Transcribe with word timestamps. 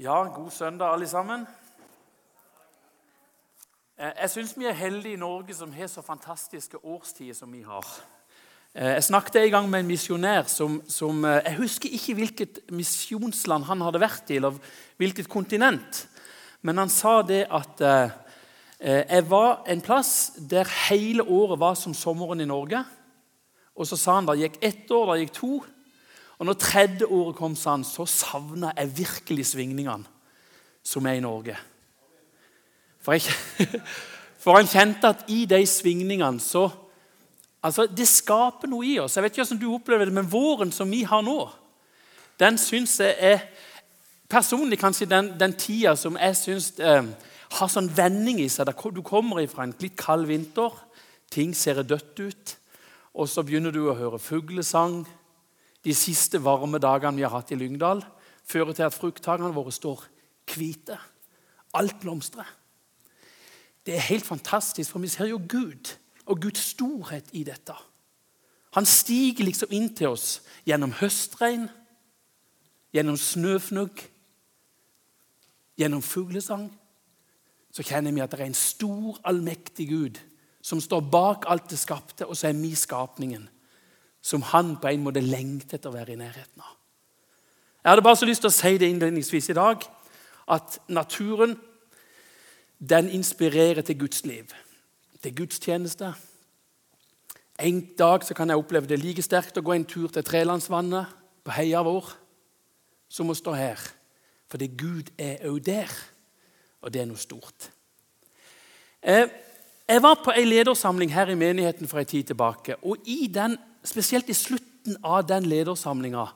Ja, 0.00 0.22
god 0.34 0.50
søndag, 0.50 0.92
alle 0.92 1.08
sammen. 1.08 1.40
Eh, 3.98 4.12
jeg 4.20 4.30
syns 4.30 4.52
vi 4.54 4.68
er 4.70 4.76
heldige 4.78 5.16
i 5.16 5.18
Norge 5.18 5.56
som 5.58 5.72
har 5.74 5.88
så 5.90 6.04
fantastiske 6.06 6.78
årstider 6.86 7.34
som 7.34 7.50
vi 7.50 7.64
har. 7.66 7.82
Eh, 8.74 8.92
jeg 8.92 9.04
snakket 9.08 9.40
en 9.40 9.50
gang 9.50 9.66
med 9.70 9.80
en 9.80 9.88
misjonær 9.90 10.46
som, 10.46 10.76
som, 10.86 11.24
eh, 11.24 11.42
Jeg 11.44 11.56
husker 11.56 11.88
ikke 11.90 12.14
hvilket 12.14 12.60
misjonsland 12.70 13.64
han 13.64 13.80
hadde 13.80 14.00
vært 14.00 14.30
i, 14.30 14.36
eller 14.36 14.54
hvilket 15.02 15.28
kontinent. 15.28 16.06
Men 16.62 16.78
han 16.78 16.88
sa 16.88 17.22
det 17.22 17.48
at 17.50 17.82
jeg 18.78 19.30
var 19.30 19.64
en 19.66 19.80
plass 19.80 20.30
der 20.38 20.70
hele 20.90 21.22
året 21.26 21.58
var 21.58 21.74
som 21.74 21.94
sommeren 21.94 22.40
i 22.40 22.46
Norge. 22.46 22.84
Og 23.74 23.86
så 23.86 23.96
sa 23.96 24.14
han 24.14 24.26
det 24.26 24.38
gikk 24.38 24.62
ett 24.62 24.90
år, 24.90 25.14
det 25.14 25.26
gikk 25.26 25.34
to, 25.34 25.64
og 26.38 26.46
når 26.46 26.58
tredje 26.62 27.06
året 27.06 27.36
kom, 27.36 27.56
sa 27.58 27.74
han, 27.74 27.84
så 27.84 28.06
savna 28.06 28.70
jeg 28.76 28.94
virkelig 29.00 29.48
svingningene 29.52 30.06
som 30.86 31.06
er 31.06 31.18
i 31.18 31.22
Norge. 31.24 31.56
For, 33.02 33.18
jeg, 33.18 33.80
for 34.42 34.58
han 34.58 34.70
kjente 34.70 35.10
at 35.10 35.24
i 35.34 35.44
de 35.50 35.62
svingningene 35.66 36.42
så 36.42 36.68
Altså, 37.58 37.88
Det 37.90 38.06
skaper 38.06 38.70
noe 38.70 38.86
i 38.86 39.00
oss. 39.02 39.16
Jeg 39.16 39.24
vet 39.24 39.32
ikke 39.34 39.42
hvordan 39.42 39.58
du 39.58 39.72
opplever 39.74 40.06
det, 40.06 40.14
men 40.14 40.28
våren 40.30 40.70
som 40.72 40.86
vi 40.90 41.00
har 41.02 41.24
nå, 41.26 41.48
den 42.38 42.54
syns 42.54 43.00
jeg 43.02 43.16
er 43.18 43.40
personlig 44.30 44.78
kanskje 44.78 45.08
den, 45.10 45.32
den 45.40 45.56
tida 45.58 45.96
som 45.98 46.14
jeg 46.20 46.36
syns 46.38 46.68
eh, 46.78 47.08
har 47.58 47.72
sånn 47.72 47.90
vending 47.96 48.38
i 48.44 48.46
seg. 48.52 48.70
Du 48.94 49.02
kommer 49.02 49.42
fra 49.50 49.66
en 49.66 49.74
litt 49.82 49.96
kald 49.98 50.28
vinter, 50.30 50.70
ting 51.34 51.50
ser 51.50 51.82
dødt 51.82 52.20
ut, 52.20 52.54
og 53.18 53.26
så 53.26 53.42
begynner 53.42 53.74
du 53.74 53.88
å 53.88 53.96
høre 53.98 54.22
fuglesang, 54.22 55.02
de 55.88 55.96
siste 55.96 56.40
varme 56.44 56.80
dagene 56.82 57.16
vi 57.16 57.24
har 57.24 57.32
hatt 57.32 57.52
i 57.54 57.56
Lyngdal, 57.56 58.02
fører 58.44 58.76
til 58.76 58.84
at 58.84 58.96
frukthagene 58.96 59.54
våre 59.56 59.72
står 59.72 60.04
hvite. 60.52 60.98
Alt 61.76 62.00
blomstrer. 62.02 62.48
Det 63.86 63.96
er 63.96 64.08
helt 64.10 64.26
fantastisk, 64.26 64.90
for 64.92 65.00
vi 65.00 65.08
ser 65.08 65.30
jo 65.30 65.40
Gud 65.48 65.94
og 66.28 66.42
Guds 66.42 66.74
storhet 66.74 67.30
i 67.32 67.44
dette. 67.44 67.76
Han 68.76 68.84
stiger 68.84 69.48
liksom 69.48 69.72
inn 69.72 69.88
til 69.96 70.12
oss 70.12 70.42
gjennom 70.68 70.92
høstregn, 70.98 71.68
gjennom 72.92 73.16
snøfnugg, 73.16 74.02
gjennom 75.80 76.04
fuglesang. 76.04 76.68
Så 77.72 77.84
kjenner 77.86 78.12
vi 78.12 78.20
at 78.20 78.32
det 78.32 78.42
er 78.42 78.50
en 78.50 78.58
stor, 78.58 79.16
allmektig 79.24 79.88
Gud 79.88 80.20
som 80.60 80.82
står 80.84 81.06
bak 81.08 81.46
alt 81.48 81.70
det 81.70 81.78
skapte, 81.80 82.26
og 82.26 82.36
så 82.36 82.50
er 82.50 82.60
vi 82.60 82.74
skapningen 82.76 83.48
som 84.22 84.42
han 84.42 84.76
på 84.80 84.90
en 84.90 85.04
måte 85.04 85.22
lengter 85.24 85.78
etter 85.78 85.90
å 85.90 85.96
være 85.96 86.14
i 86.14 86.20
nærheten 86.20 86.62
av. 86.62 86.74
Jeg 87.84 87.90
hadde 87.90 88.04
bare 88.04 88.18
så 88.20 88.26
lyst 88.28 88.42
til 88.44 88.50
å 88.50 88.56
si 88.56 88.78
det 88.78 88.88
innledningsvis 88.90 89.50
i 89.52 89.56
dag, 89.56 89.84
at 90.48 90.78
naturen 90.88 91.54
den 92.78 93.08
inspirerer 93.08 93.82
til 93.82 93.98
Guds 93.98 94.24
liv, 94.26 94.50
til 95.22 95.34
gudstjeneste. 95.34 96.12
En 97.58 97.80
dag 97.98 98.24
så 98.24 98.34
kan 98.34 98.48
jeg 98.48 98.58
oppleve 98.58 98.86
det 98.86 99.00
like 99.02 99.22
sterkt 99.22 99.58
å 99.58 99.64
gå 99.66 99.74
en 99.74 99.86
tur 99.88 100.10
til 100.12 100.24
Trelandsvannet 100.24 101.14
på 101.44 101.54
heia 101.56 101.82
vår 101.82 102.12
som 103.10 103.30
å 103.30 103.36
stå 103.36 103.54
her. 103.56 103.82
Fordi 104.48 104.68
Gud 104.78 105.10
er 105.18 105.42
òg 105.48 105.58
der, 105.66 105.90
og 106.82 106.92
det 106.92 107.02
er 107.02 107.08
noe 107.10 107.20
stort. 107.20 107.70
Eh, 109.02 109.26
jeg 109.88 110.02
var 110.02 110.20
på 110.22 110.32
en 110.36 110.48
ledersamling 110.48 111.12
her 111.12 111.30
i 111.32 111.38
menigheten 111.38 111.88
for 111.88 111.98
en 112.00 112.06
tid 112.06 112.24
tilbake. 112.30 112.76
og 112.82 112.96
i 113.06 113.26
den 113.26 113.58
spesielt 113.88 114.28
i 114.30 114.36
slutten 114.36 114.98
av 115.02 115.26
den 115.28 115.48
ledersamlinga 115.48 116.28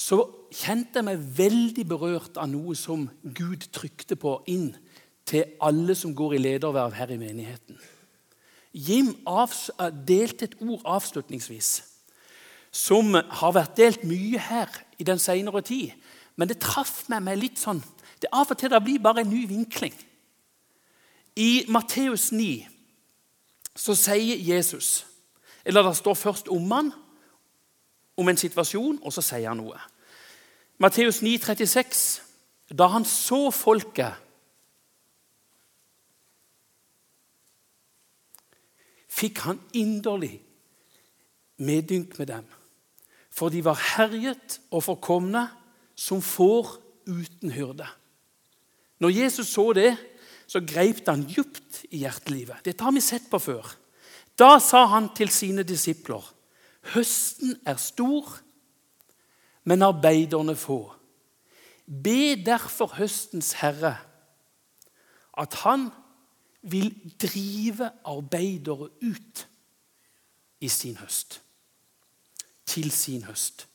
så 0.00 0.22
kjente 0.54 1.00
jeg 1.00 1.06
meg 1.06 1.24
veldig 1.36 1.84
berørt 1.88 2.38
av 2.40 2.48
noe 2.52 2.76
som 2.78 3.08
Gud 3.22 3.66
trykte 3.74 4.16
på 4.16 4.38
inn 4.48 4.70
til 5.28 5.56
alle 5.62 5.94
som 5.98 6.14
går 6.16 6.36
i 6.38 6.42
lederverv 6.46 6.96
her 6.96 7.12
i 7.12 7.18
menigheten. 7.20 7.78
Jim 8.72 9.12
eh, 9.26 9.90
delte 10.06 10.46
et 10.46 10.58
ord 10.62 10.82
avslutningsvis 10.86 11.70
som 12.70 13.14
har 13.14 13.54
vært 13.54 13.76
delt 13.76 14.04
mye 14.06 14.38
her 14.38 14.70
i 14.98 15.04
den 15.04 15.18
senere 15.18 15.62
tid. 15.66 15.90
Men 16.38 16.48
det 16.48 16.60
traff 16.62 17.08
meg 17.10 17.24
med 17.26 17.40
litt 17.42 17.58
sånn 17.58 17.82
det 18.20 18.28
Av 18.36 18.50
og 18.52 18.58
til 18.60 18.68
det 18.68 18.82
blir 18.84 19.00
bare 19.00 19.22
en 19.24 19.30
ny 19.32 19.46
vinkling. 19.48 19.94
I 21.40 21.64
Matteus 21.72 22.30
9 22.36 22.66
så 23.76 23.94
sier 23.96 24.36
Jesus 24.36 25.06
eller 25.64 25.82
det 25.86 25.96
står 25.96 26.14
først 26.14 26.48
om 26.48 26.70
han, 26.70 26.92
om 28.16 28.28
en 28.28 28.40
situasjon, 28.40 28.98
og 29.02 29.12
så 29.12 29.24
sier 29.24 29.48
han 29.48 29.60
noe. 29.60 29.78
Matteus 30.80 31.20
9, 31.22 31.36
36. 31.38 32.22
Da 32.72 32.86
han 32.92 33.04
så 33.04 33.50
folket 33.52 34.16
fikk 39.10 39.42
han 39.44 39.58
inderlig 39.76 40.38
medynk 41.60 42.16
med 42.20 42.30
dem. 42.30 42.46
For 43.30 43.52
de 43.52 43.62
var 43.64 43.80
herjet 43.96 44.60
og 44.70 44.84
forkomne 44.86 45.44
som 45.98 46.22
får 46.24 46.78
uten 47.10 47.52
hyrde. 47.52 47.88
Når 49.00 49.16
Jesus 49.16 49.52
så 49.52 49.70
det, 49.76 49.92
så 50.50 50.62
greip 50.64 51.04
han 51.08 51.26
djupt 51.28 51.84
i 51.90 52.02
hjertelivet. 52.02 52.64
Dette 52.64 52.84
har 52.84 52.94
vi 52.94 53.02
sett 53.04 53.28
på 53.30 53.38
før. 53.38 53.68
Da 54.40 54.58
sa 54.58 54.86
han 54.88 55.10
til 55.16 55.28
sine 55.28 55.62
disipler.: 55.62 56.24
Høsten 56.94 57.58
er 57.66 57.76
stor, 57.76 58.38
men 59.64 59.82
arbeiderne 59.82 60.56
få. 60.56 60.94
Be 61.86 62.36
derfor 62.46 62.94
høstens 62.96 63.52
herre 63.60 63.96
at 65.40 65.54
han 65.64 65.88
vil 66.62 66.94
drive 67.22 67.90
arbeidere 68.04 68.88
ut 69.02 69.46
i 70.60 70.68
sin 70.68 70.96
høst. 70.96 71.40
Til 72.66 72.90
sin 72.90 73.22
høst. 73.22 73.66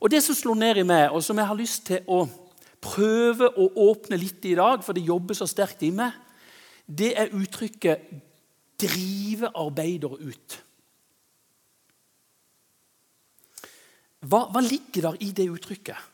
Og 0.00 0.10
Det 0.10 0.22
som 0.22 0.34
slår 0.34 0.54
ned 0.54 0.76
i 0.76 0.82
meg, 0.82 1.10
og 1.10 1.22
som 1.22 1.38
jeg 1.38 1.46
har 1.46 1.54
lyst 1.54 1.86
til 1.86 2.04
å 2.06 2.26
prøve 2.80 3.48
å 3.58 3.70
åpne 3.90 4.16
litt 4.16 4.44
i 4.44 4.54
dag, 4.54 4.84
for 4.84 4.92
det 4.92 5.06
jobber 5.06 5.34
så 5.34 5.46
sterkt 5.46 5.82
i 5.82 5.90
meg, 5.90 6.12
det 6.86 7.14
er 7.18 7.32
uttrykket 7.34 7.98
drive 8.80 9.50
arbeidere 9.54 10.18
ut. 10.20 10.62
Hva, 14.26 14.46
hva, 14.50 14.60
ligger 14.60 15.10
der 15.10 15.18
i 15.22 15.30
det 15.30 15.48
uttrykket? 15.52 16.12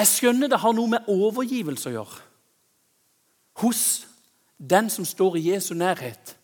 Jeg 0.00 0.08
skjønner 0.08 0.48
det 0.48 0.60
har 0.62 0.72
noe 0.72 0.88
med 0.88 1.08
overgivelse 1.12 1.90
å 1.90 1.96
gjøre. 1.98 2.20
Hos 3.60 3.82
den 4.56 4.88
som 4.92 5.04
står 5.04 5.36
i 5.36 5.50
Jesu 5.50 5.74
nærhet. 5.74 6.36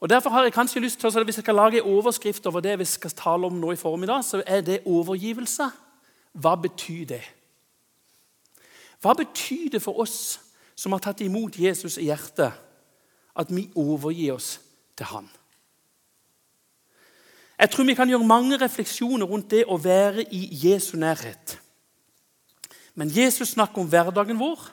Og 0.00 0.08
Derfor 0.08 0.30
har 0.30 0.42
jeg 0.42 0.52
kanskje 0.52 0.80
lyst 0.80 1.00
til, 1.00 1.06
at 1.06 1.24
Hvis 1.24 1.36
jeg 1.36 1.44
skal 1.44 1.54
lage 1.54 1.78
en 1.78 1.92
overskrift 1.92 2.46
over 2.46 2.60
det 2.60 2.78
vi 2.78 2.84
skal 2.84 3.10
tale 3.10 3.46
om 3.46 3.52
nå 3.52 3.72
i 3.72 3.76
formiddag, 3.76 4.24
så 4.24 4.42
er 4.46 4.60
det 4.60 4.80
overgivelse. 4.86 5.70
Hva 6.32 6.54
betyr 6.56 7.04
det? 7.04 7.22
Hva 9.00 9.12
betyr 9.14 9.68
det 9.70 9.82
for 9.82 10.00
oss 10.00 10.40
som 10.74 10.92
har 10.92 10.98
tatt 10.98 11.20
imot 11.20 11.58
Jesus 11.58 11.98
i 11.98 12.08
hjertet? 12.08 12.52
At 13.36 13.50
vi 13.54 13.70
overgir 13.74 14.34
oss 14.34 14.60
til 14.96 15.06
Han. 15.06 15.28
Jeg 17.58 17.70
tror 17.70 17.84
vi 17.84 17.94
kan 17.94 18.08
gjøre 18.10 18.26
mange 18.26 18.58
refleksjoner 18.58 19.26
rundt 19.26 19.50
det 19.50 19.64
å 19.70 19.78
være 19.78 20.24
i 20.34 20.48
Jesu 20.64 20.96
nærhet. 20.98 21.58
Men 22.98 23.12
Jesus 23.12 23.54
snakker 23.54 23.80
om 23.80 23.88
hverdagen 23.88 24.40
vår, 24.40 24.64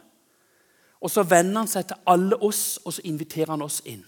og 0.99 1.11
så 1.11 1.23
vender 1.23 1.61
han 1.61 1.69
seg 1.69 1.85
til 1.87 1.99
alle 2.09 2.39
oss 2.43 2.79
og 2.83 2.95
så 2.95 3.03
inviterer 3.07 3.53
han 3.53 3.61
oss 3.61 3.79
inn. 3.85 4.03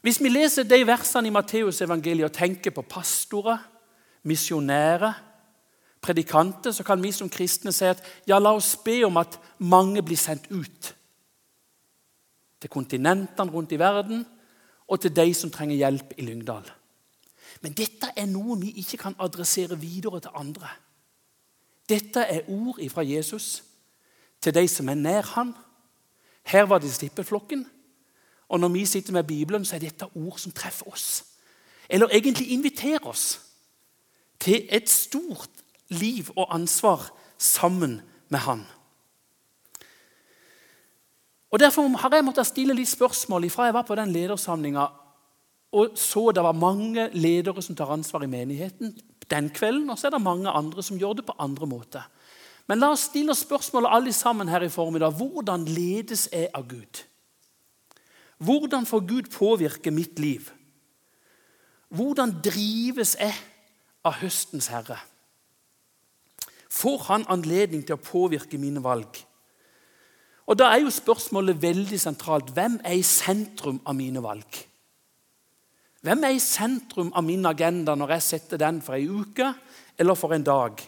Hvis 0.00 0.20
vi 0.22 0.30
leser 0.32 0.64
de 0.64 0.78
versene 0.86 1.28
i 1.28 1.34
Matteusevangeliet 1.34 2.30
og 2.30 2.36
tenker 2.38 2.72
på 2.72 2.86
pastorer, 2.88 3.58
misjonærer, 4.22 5.18
predikanter, 6.00 6.72
så 6.72 6.84
kan 6.84 7.02
vi 7.02 7.10
som 7.12 7.28
kristne 7.28 7.72
si 7.76 7.84
at 7.84 8.00
ja, 8.28 8.38
la 8.38 8.54
oss 8.56 8.72
be 8.80 9.02
om 9.04 9.18
at 9.20 9.36
mange 9.58 10.00
blir 10.06 10.16
sendt 10.16 10.48
ut 10.54 10.94
til 12.60 12.70
kontinentene 12.70 13.50
rundt 13.50 13.72
i 13.72 13.78
verden 13.78 14.26
og 14.88 15.00
til 15.00 15.14
de 15.16 15.34
som 15.34 15.50
trenger 15.50 15.76
hjelp 15.76 16.14
i 16.18 16.26
Lyngdal. 16.26 16.70
Men 17.60 17.74
dette 17.76 18.12
er 18.16 18.28
noe 18.30 18.58
vi 18.60 18.72
ikke 18.82 18.98
kan 19.00 19.16
adressere 19.18 19.78
videre 19.78 20.20
til 20.20 20.34
andre. 20.34 20.68
Dette 21.88 22.20
er 22.20 22.48
ord 22.48 22.80
fra 22.90 23.02
Jesus 23.02 23.62
til 24.40 24.54
de 24.54 24.68
som 24.68 24.88
er 24.88 24.94
nær 24.94 25.22
han. 25.34 25.54
Her 26.42 26.62
var 26.62 26.78
det 26.78 26.92
stippelflokken. 26.92 27.66
Og 28.48 28.60
når 28.60 28.68
vi 28.68 28.86
sitter 28.86 29.12
med 29.12 29.24
Bibelen, 29.24 29.64
så 29.64 29.76
er 29.76 29.80
dette 29.80 30.06
ord 30.14 30.38
som 30.38 30.52
treffer 30.52 30.88
oss. 30.92 31.24
Eller 31.88 32.08
egentlig 32.12 32.50
inviterer 32.50 33.06
oss 33.06 33.40
til 34.40 34.66
et 34.70 34.90
stort 34.90 35.50
liv 35.88 36.30
og 36.36 36.54
ansvar 36.54 37.10
sammen 37.38 38.00
med 38.28 38.38
Han. 38.38 38.66
Og 41.50 41.58
Derfor 41.58 41.88
har 41.98 42.14
jeg 42.14 42.24
måttet 42.24 42.46
stille 42.46 42.74
litt 42.74 42.88
spørsmål 42.88 43.50
fra 43.50 43.66
jeg 43.66 43.74
var 43.74 43.86
på 43.88 43.96
den 43.98 44.12
ledersamlinga 44.14 44.88
og 45.70 45.94
så 45.98 46.30
det 46.34 46.42
var 46.42 46.56
mange 46.58 47.08
ledere 47.14 47.62
som 47.62 47.76
tar 47.78 47.92
ansvar 47.94 48.24
i 48.24 48.30
menigheten. 48.30 48.96
den 49.30 49.50
kvelden, 49.50 49.90
og 49.90 49.98
så 49.98 50.08
er 50.08 50.10
det 50.10 50.22
mange 50.22 50.50
andre 50.50 50.82
som 50.82 50.98
gjør 50.98 51.12
det 51.12 51.24
på 51.26 51.34
andre 51.38 51.66
måter. 51.66 52.02
Men 52.66 52.80
la 52.80 52.88
oss 52.90 53.04
stille 53.06 53.34
spørsmålet 53.34 53.92
alle 53.94 54.12
sammen 54.12 54.48
her 54.48 54.64
i 54.66 54.68
formiddag. 54.68 55.14
Hvordan 55.14 55.64
ledes 55.64 56.28
jeg 56.32 56.48
av 56.54 56.66
Gud? 56.66 57.04
Hvordan 58.38 58.86
får 58.86 59.06
Gud 59.06 59.30
påvirke 59.30 59.90
mitt 59.90 60.18
liv? 60.18 60.50
Hvordan 61.88 62.32
drives 62.42 63.14
jeg 63.20 63.34
av 64.04 64.18
høstens 64.18 64.66
herre? 64.66 64.98
Får 66.68 66.98
han 66.98 67.28
anledning 67.28 67.86
til 67.86 67.94
å 67.94 68.02
påvirke 68.02 68.58
mine 68.58 68.82
valg? 68.82 69.14
Og 70.46 70.58
Da 70.58 70.70
er 70.72 70.82
jo 70.82 70.90
spørsmålet 70.90 71.62
veldig 71.62 72.00
sentralt. 72.00 72.50
Hvem 72.50 72.80
er 72.84 72.98
i 72.98 73.02
sentrum 73.02 73.80
av 73.86 73.94
mine 73.94 74.22
valg? 74.22 74.66
Hvem 76.00 76.24
er 76.24 76.34
i 76.34 76.40
sentrum 76.40 77.12
av 77.14 77.24
min 77.24 77.44
agenda 77.46 77.94
når 77.94 78.16
jeg 78.16 78.22
setter 78.22 78.60
den 78.60 78.80
for 78.82 78.96
ei 78.96 79.04
uke 79.04 79.52
eller 79.98 80.16
for 80.16 80.32
en 80.32 80.46
dag? 80.46 80.80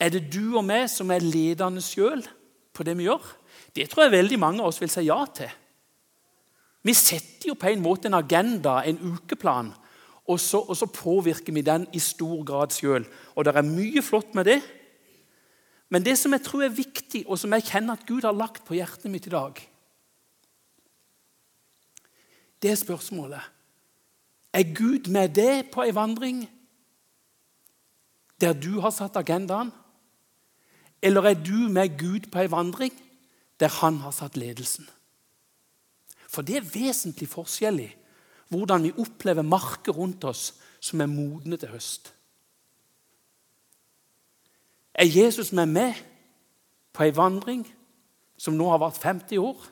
Er 0.00 0.10
det 0.10 0.32
du 0.32 0.56
og 0.56 0.64
meg 0.64 0.88
som 0.90 1.10
er 1.12 1.22
ledende 1.22 1.82
sjøl 1.84 2.24
på 2.72 2.82
det 2.82 2.96
vi 2.98 3.06
gjør? 3.06 3.22
Det 3.76 3.88
tror 3.90 4.06
jeg 4.06 4.16
veldig 4.16 4.38
mange 4.40 4.62
av 4.62 4.72
oss 4.72 4.80
vil 4.80 4.90
si 4.90 5.04
ja 5.06 5.20
til. 5.34 5.52
Vi 6.82 6.94
setter 6.98 7.52
jo 7.52 7.54
på 7.54 7.68
en 7.70 7.82
måte 7.84 8.08
en 8.08 8.18
agenda, 8.18 8.80
en 8.82 8.98
ukeplan, 9.12 9.70
og 10.26 10.40
så, 10.40 10.58
og 10.58 10.76
så 10.78 10.88
påvirker 10.90 11.54
vi 11.54 11.62
den 11.66 11.84
i 11.94 12.00
stor 12.02 12.42
grad 12.46 12.74
sjøl. 12.74 13.04
Og 13.36 13.44
det 13.44 13.54
er 13.54 13.66
mye 13.66 14.02
flott 14.02 14.34
med 14.34 14.48
det. 14.50 14.58
Men 15.92 16.04
det 16.06 16.14
som 16.16 16.32
jeg 16.32 16.44
tror 16.46 16.64
er 16.64 16.72
viktig, 16.72 17.26
og 17.28 17.36
som 17.36 17.52
jeg 17.52 17.66
kjenner 17.68 17.98
at 17.98 18.06
Gud 18.08 18.24
har 18.24 18.32
lagt 18.32 18.64
på 18.64 18.78
hjertet 18.78 19.12
mitt 19.12 19.28
i 19.28 19.34
dag, 19.34 19.58
det 22.62 22.70
er 22.70 22.78
spørsmålet. 22.80 23.42
Er 24.54 24.72
Gud 24.76 25.10
med 25.12 25.34
deg 25.36 25.68
på 25.72 25.82
ei 25.84 25.92
vandring 25.96 26.44
der 28.40 28.56
du 28.56 28.80
har 28.84 28.92
satt 28.94 29.18
agendaen? 29.18 29.72
Eller 31.02 31.32
er 31.32 31.38
du 31.38 31.68
med 31.72 31.96
Gud 31.98 32.30
på 32.30 32.40
ei 32.40 32.50
vandring 32.52 32.94
der 33.60 33.72
han 33.82 34.00
har 34.04 34.14
satt 34.14 34.38
ledelsen? 34.38 34.86
For 36.30 36.46
det 36.46 36.60
er 36.60 36.70
vesentlig 36.72 37.28
forskjellig 37.28 37.90
hvordan 38.52 38.86
vi 38.86 38.96
opplever 39.00 39.44
marker 39.44 39.96
rundt 39.96 40.24
oss 40.28 40.52
som 40.80 41.00
er 41.00 41.10
modne 41.10 41.58
til 41.60 41.72
høst. 41.72 42.12
Er 45.02 45.06
Jesus 45.06 45.50
med 45.52 45.66
meg 45.66 45.96
på 46.94 47.02
ei 47.02 47.10
vandring 47.16 47.64
som 48.38 48.54
nå 48.54 48.68
har 48.70 48.78
vart 48.78 49.00
50 49.02 49.40
år? 49.42 49.64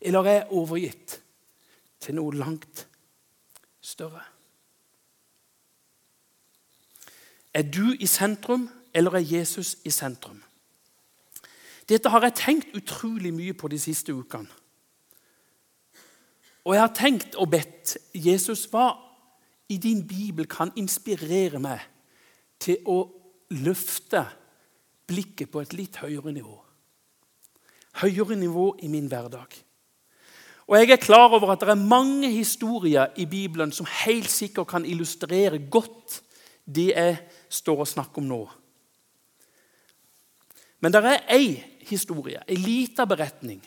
Eller 0.00 0.26
er 0.28 0.34
jeg 0.34 0.50
overgitt 0.52 1.14
til 2.04 2.18
noe 2.18 2.36
langt 2.36 2.82
større? 3.80 4.20
Er 7.56 7.64
du 7.64 7.96
i 7.96 8.06
sentrum, 8.06 8.66
eller 8.92 9.16
er 9.16 9.24
Jesus 9.24 9.78
i 9.84 9.90
sentrum? 9.90 10.42
Dette 11.88 12.12
har 12.12 12.26
jeg 12.26 12.36
tenkt 12.36 12.76
utrolig 12.76 13.32
mye 13.32 13.54
på 13.56 13.70
de 13.72 13.78
siste 13.80 14.12
ukene. 14.12 14.52
Og 16.68 16.76
jeg 16.76 16.84
har 16.84 16.92
tenkt 16.94 17.40
og 17.40 17.48
bedt 17.56 17.96
Jesus 18.12 18.66
hva 18.68 18.90
i 19.72 19.80
din 19.80 20.04
bibel 20.04 20.44
kan 20.44 20.74
inspirere 20.76 21.62
meg 21.62 21.80
til 22.60 22.84
å 22.86 23.00
løfte 23.56 24.24
blikket 25.10 25.50
på 25.50 25.62
et 25.64 25.74
litt 25.74 25.98
høyere 26.02 26.32
nivå. 26.34 26.54
Høyere 28.04 28.36
nivå 28.38 28.66
i 28.84 28.88
min 28.92 29.08
hverdag. 29.10 29.56
Og 30.70 30.78
Jeg 30.78 30.90
er 30.90 31.02
klar 31.02 31.32
over 31.34 31.50
at 31.50 31.64
det 31.64 31.72
er 31.72 31.88
mange 31.90 32.30
historier 32.30 33.10
i 33.18 33.26
Bibelen 33.26 33.72
som 33.74 33.88
helt 34.04 34.30
sikkert 34.30 34.68
kan 34.70 34.84
illustrere 34.86 35.58
godt 35.58 36.20
det 36.62 36.92
jeg 36.92 37.16
står 37.50 37.82
og 37.82 37.88
snakker 37.88 38.22
om 38.22 38.28
nå. 38.30 38.44
Men 40.80 40.94
det 40.94 41.02
er 41.04 41.26
ei 41.34 41.48
historie, 41.90 42.38
ei 42.46 42.56
lita 42.56 43.04
beretning, 43.04 43.60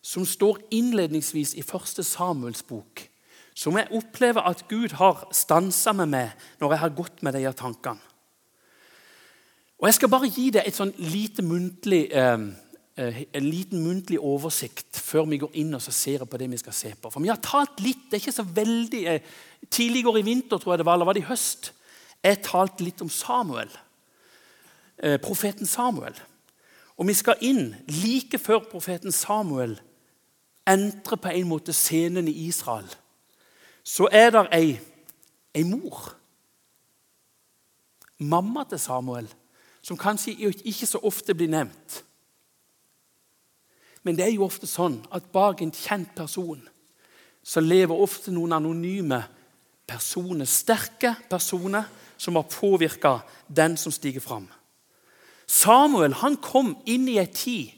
som 0.00 0.24
står 0.24 0.62
innledningsvis 0.72 1.54
i 1.54 1.62
første 1.62 2.04
Samuels 2.04 2.62
bok, 2.62 3.04
som 3.54 3.76
jeg 3.78 3.90
opplever 3.94 4.42
at 4.42 4.64
Gud 4.68 4.96
har 4.98 5.28
stansa 5.32 5.92
med 5.92 6.34
når 6.60 6.74
jeg 6.74 6.82
har 6.82 6.96
gått 6.96 7.22
med 7.22 7.36
de 7.36 7.52
tankene. 7.52 8.02
Og 9.78 9.88
Jeg 9.88 9.94
skal 9.94 10.08
bare 10.08 10.30
gi 10.32 10.50
deg 10.54 10.66
et 10.66 10.76
sånn 10.76 10.94
lite 10.96 11.42
muntlig, 11.44 12.06
eh, 12.14 12.44
eh, 12.96 13.22
en 13.34 13.44
liten 13.44 13.82
muntlig 13.84 14.18
oversikt 14.18 14.96
før 14.96 15.26
vi 15.28 15.38
går 15.42 15.50
inn 15.60 15.74
og 15.74 15.82
ser 15.82 16.24
på 16.24 16.38
det 16.38 16.50
vi 16.50 16.56
skal 16.56 16.72
se 16.72 16.94
på. 16.94 17.10
For 17.10 17.20
vi 17.20 17.28
har 17.28 17.36
talt 17.42 17.80
litt, 17.80 18.10
det 18.10 18.16
er 18.16 18.22
ikke 18.22 18.32
så 18.32 18.46
veldig, 18.46 19.06
eh, 19.06 19.20
Tidligere 19.70 20.18
i 20.20 20.22
vinter 20.22 20.58
tror 20.58 20.74
jeg 20.74 20.78
det 20.78 20.86
var, 20.86 20.94
eller 20.94 21.06
var 21.06 21.14
det 21.14 21.22
i 21.22 21.28
høst, 21.28 21.72
jeg 22.24 22.42
talte 22.42 22.84
litt 22.84 23.02
om 23.02 23.08
Samuel. 23.08 23.68
Eh, 24.98 25.18
profeten 25.20 25.66
Samuel. 25.66 26.14
Og 26.96 27.06
vi 27.06 27.14
skal 27.14 27.40
inn 27.40 27.74
like 27.88 28.38
før 28.38 28.62
profeten 28.70 29.12
Samuel 29.12 29.80
entrer 30.66 31.16
på 31.16 31.28
en 31.28 31.48
måte 31.48 31.72
scenen 31.72 32.28
i 32.28 32.46
Israel. 32.46 32.86
Så 33.84 34.08
er 34.12 34.30
det 34.32 34.46
ei, 34.56 34.78
ei 35.54 35.64
mor, 35.68 36.14
mamma 38.18 38.64
til 38.68 38.80
Samuel, 38.80 39.28
som 39.84 39.98
kanskje 40.00 40.32
ikke 40.64 40.88
så 40.88 40.98
ofte 41.04 41.34
blir 41.36 41.52
nevnt. 41.52 42.00
Men 44.04 44.16
det 44.16 44.24
er 44.24 44.32
jo 44.32 44.46
ofte 44.48 44.68
sånn 44.68 45.02
at 45.12 45.28
bak 45.32 45.60
en 45.60 45.72
kjent 45.72 46.14
person 46.16 46.62
så 47.44 47.60
lever 47.60 48.00
ofte 48.00 48.32
noen 48.32 48.56
anonyme 48.56 49.20
personer, 49.84 50.48
sterke 50.48 51.12
personer, 51.28 51.84
som 52.16 52.38
har 52.38 52.48
påvirka 52.48 53.18
den 53.52 53.76
som 53.76 53.92
stiger 53.92 54.22
fram. 54.24 54.46
Samuel 55.44 56.14
han 56.22 56.38
kom 56.40 56.72
inn 56.88 57.08
i 57.10 57.18
ei 57.20 57.28
tid 57.28 57.74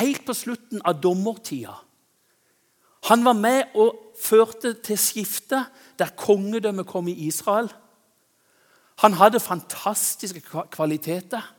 helt 0.00 0.24
på 0.26 0.34
slutten 0.34 0.82
av 0.82 0.98
dommertida. 0.98 1.76
Han 3.06 3.22
var 3.22 3.38
med 3.38 3.76
og 3.78 4.00
førte 4.20 4.74
til 4.74 4.98
skiftet 4.98 5.66
der 5.98 6.14
kongedømmet 6.16 6.86
kom 6.86 7.08
i 7.08 7.16
Israel. 7.26 7.72
Han 8.98 9.12
hadde 9.12 9.40
fantastiske 9.40 10.40
kvaliteter. 10.70 11.54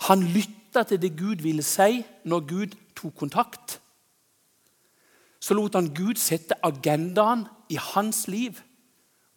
Han 0.00 0.22
lytta 0.22 0.82
til 0.82 1.02
det 1.02 1.16
Gud 1.18 1.42
ville 1.42 1.62
si 1.62 2.04
når 2.24 2.40
Gud 2.48 2.74
tok 2.96 3.14
kontakt. 3.16 3.80
Så 5.40 5.54
lot 5.54 5.74
han 5.74 5.94
Gud 5.94 6.18
sette 6.18 6.58
agendaen 6.66 7.46
i 7.70 7.78
hans 7.78 8.26
liv 8.28 8.58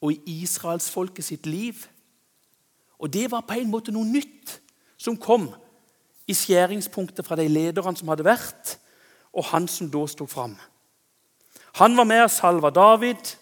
og 0.01 0.13
i 0.13 0.41
israelsfolket 0.41 1.25
sitt 1.25 1.45
liv. 1.45 1.85
Og 2.99 3.13
det 3.13 3.31
var 3.31 3.45
på 3.45 3.53
en 3.53 3.69
måte 3.69 3.93
noe 3.93 4.05
nytt 4.05 4.57
som 4.97 5.17
kom 5.17 5.49
i 6.29 6.33
skjæringspunktet 6.37 7.25
fra 7.25 7.37
de 7.37 7.47
lederne 7.49 7.97
som 7.97 8.09
hadde 8.11 8.25
vært, 8.25 8.77
og 9.33 9.45
han 9.53 9.67
som 9.69 9.89
da 9.91 10.03
sto 10.09 10.27
fram. 10.29 10.55
Han 11.79 11.97
var 11.97 12.03
med 12.03 12.23
og 12.23 12.31
salva 12.31 12.69
David. 12.69 13.35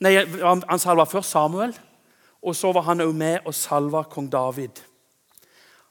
Nei, 0.00 0.16
Han 0.42 0.78
salva 0.78 1.04
først 1.04 1.30
Samuel, 1.30 1.74
og 2.42 2.56
så 2.56 2.72
var 2.72 2.82
han 2.82 3.00
også 3.00 3.16
med 3.16 3.38
og 3.46 3.54
salva 3.54 4.02
kong 4.02 4.32
David. 4.32 4.82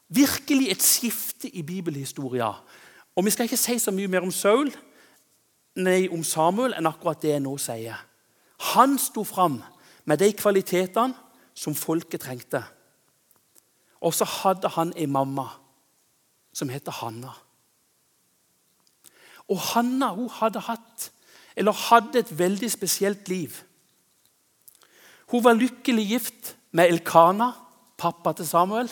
Virkelig 0.09 0.71
et 0.71 0.83
skifte 0.83 1.49
i 1.49 1.61
bibelhistoria. 1.61 2.51
Og 3.15 3.25
Vi 3.25 3.29
skal 3.29 3.43
ikke 3.43 3.57
si 3.57 3.79
så 3.79 3.91
mye 3.91 4.07
mer 4.07 4.21
om 4.21 4.31
Saul, 4.31 4.71
nei, 5.75 6.07
om 6.09 6.23
Samuel 6.23 6.73
enn 6.77 6.87
akkurat 6.87 7.21
det 7.21 7.33
jeg 7.33 7.41
nå 7.41 7.57
sier. 7.57 7.97
Han 8.73 8.97
sto 8.97 9.23
fram 9.23 9.61
med 10.05 10.17
de 10.17 10.31
kvalitetene 10.33 11.13
som 11.53 11.75
folket 11.75 12.21
trengte. 12.21 12.63
Og 14.01 14.13
så 14.13 14.25
hadde 14.25 14.69
han 14.75 14.93
ei 14.97 15.05
mamma 15.05 15.47
som 16.53 16.69
heter 16.69 16.91
Hanna. 16.91 17.33
Og 19.49 19.59
Hanna 19.73 20.13
hun 20.15 20.29
hadde 20.29 20.63
hatt, 20.67 21.09
eller 21.55 21.71
hadde 21.71 22.19
et 22.19 22.37
veldig 22.37 22.71
spesielt 22.71 23.29
liv. 23.29 23.63
Hun 25.31 25.43
var 25.43 25.53
lykkelig 25.53 26.07
gift 26.07 26.55
med 26.71 26.89
Elkana, 26.89 27.51
pappa 27.97 28.33
til 28.33 28.47
Samuel. 28.47 28.91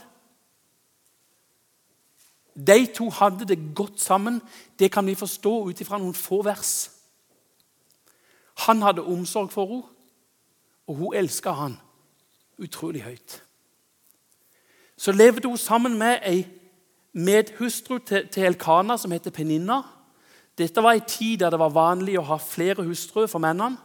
De 2.56 2.86
to 2.96 3.10
hadde 3.10 3.46
det 3.48 3.76
godt 3.76 4.02
sammen. 4.02 4.42
Det 4.80 4.92
kan 4.92 5.06
vi 5.08 5.16
forstå 5.16 5.54
ut 5.68 5.82
ifra 5.82 5.98
noen 5.98 6.14
få 6.18 6.42
vers. 6.46 6.92
Han 8.68 8.82
hadde 8.82 9.06
omsorg 9.08 9.52
for 9.52 9.68
henne, 9.68 9.88
og 10.88 10.96
hun 10.96 11.16
elska 11.16 11.54
han 11.56 11.78
utrolig 12.62 13.04
høyt. 13.04 13.44
Så 14.98 15.12
levde 15.12 15.48
hun 15.48 15.58
sammen 15.58 15.98
med 15.98 16.20
ei 16.28 16.44
medhustru 17.14 17.98
til, 17.98 18.44
Elkana 18.44 18.98
som 18.98 19.12
heter 19.12 19.32
Peninna. 19.32 19.82
Dette 20.58 20.84
var 20.84 20.98
en 20.98 21.08
tid 21.08 21.40
der 21.40 21.54
det 21.54 21.60
var 21.60 21.74
vanlig 21.74 22.18
å 22.20 22.28
ha 22.28 22.38
flere 22.42 22.84
hustruer 22.84 23.30
for 23.32 23.44
mennene. 23.44 23.80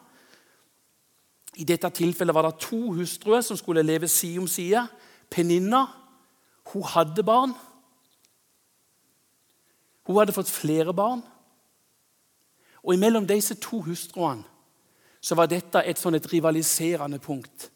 I 1.56 1.64
dette 1.64 1.88
tilfellet 1.88 2.35
var 2.37 2.49
det 2.49 2.58
to 2.61 2.92
hustruer 2.99 3.40
som 3.40 3.56
skulle 3.56 3.85
leve 3.87 4.08
side 4.08 4.42
om 4.42 4.49
side. 4.50 4.82
Peninna 5.30 5.87
hun 6.73 6.82
hadde 6.82 7.23
barn. 7.23 7.54
Hun 10.06 10.18
hadde 10.18 10.35
fått 10.37 10.50
flere 10.50 10.92
barn. 10.94 11.23
Og 12.82 12.94
imellom 12.94 13.26
disse 13.26 13.56
to 13.62 13.80
hustruene 13.87 14.44
så 15.26 15.35
var 15.35 15.49
dette 15.50 15.80
et 15.82 15.99
sånn 15.99 16.14
et 16.14 16.28
rivaliserende 16.30 17.18
punkt. 17.18 17.70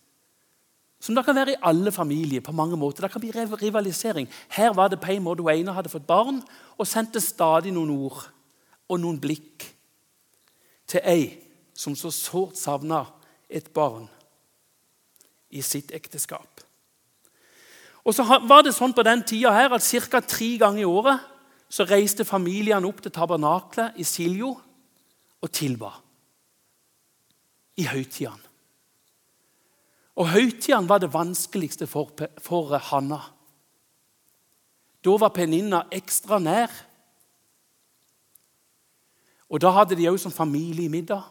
Som 1.03 1.17
det 1.17 1.25
kan 1.27 1.35
være 1.35 1.57
i 1.57 1.63
alle 1.67 1.91
familier 1.91 2.45
på 2.45 2.53
mange 2.53 2.77
måter. 2.79 3.07
Det 3.07 3.11
kan 3.11 3.23
bli 3.23 3.33
rivalisering. 3.33 4.29
Her 4.53 4.75
var 4.77 4.93
det 4.93 5.01
på 5.01 5.11
en 5.11 5.25
måte 5.25 5.43
hun 5.43 5.51
ene 5.51 5.75
hadde 5.75 5.91
fått 5.91 6.07
barn 6.07 6.43
og 6.77 6.87
sendte 6.87 7.23
stadig 7.25 7.73
noen 7.75 7.91
ord 7.97 8.29
og 8.91 8.99
noen 8.99 9.21
blikk 9.23 9.69
til 10.91 11.05
ei 11.07 11.29
som 11.77 11.95
så 11.97 12.11
sårt 12.13 12.59
savna 12.59 13.05
et 13.49 13.71
barn 13.75 14.09
i 15.51 15.63
sitt 15.63 15.95
ekteskap. 15.95 16.61
Og 18.05 18.15
så 18.17 18.25
var 18.25 18.65
det 18.65 18.75
sånn 18.75 18.95
på 18.97 19.05
den 19.07 19.23
tida 19.27 19.53
her 19.55 19.75
at 19.77 19.85
Ca. 19.85 20.21
tre 20.21 20.57
ganger 20.59 20.83
i 20.83 20.89
året 20.89 21.27
så 21.71 21.87
reiste 21.87 22.27
familiene 22.27 22.89
opp 22.89 23.03
til 23.03 23.15
tabernaklet 23.15 23.99
i 24.01 24.05
Siljo 24.05 24.55
og 25.41 25.51
tilba. 25.55 25.93
I 27.79 27.87
høytidene. 27.87 28.47
Og 30.21 30.29
høytidene 30.35 30.89
var 30.91 31.01
det 31.01 31.13
vanskeligste 31.15 31.87
for, 31.89 32.11
for 32.43 32.77
Hanna. 32.91 33.21
Da 35.01 35.15
var 35.17 35.33
Peninna 35.33 35.87
ekstra 35.95 36.41
nær. 36.43 36.73
Og 39.51 39.61
Da 39.61 39.73
hadde 39.75 39.99
de 39.99 40.09
òg 40.11 40.19
som 40.23 40.33
familiemiddag 40.33 41.27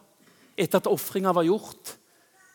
etter 0.60 0.82
at 0.82 0.92
ofringa 0.92 1.32
var 1.32 1.48
gjort 1.48 1.96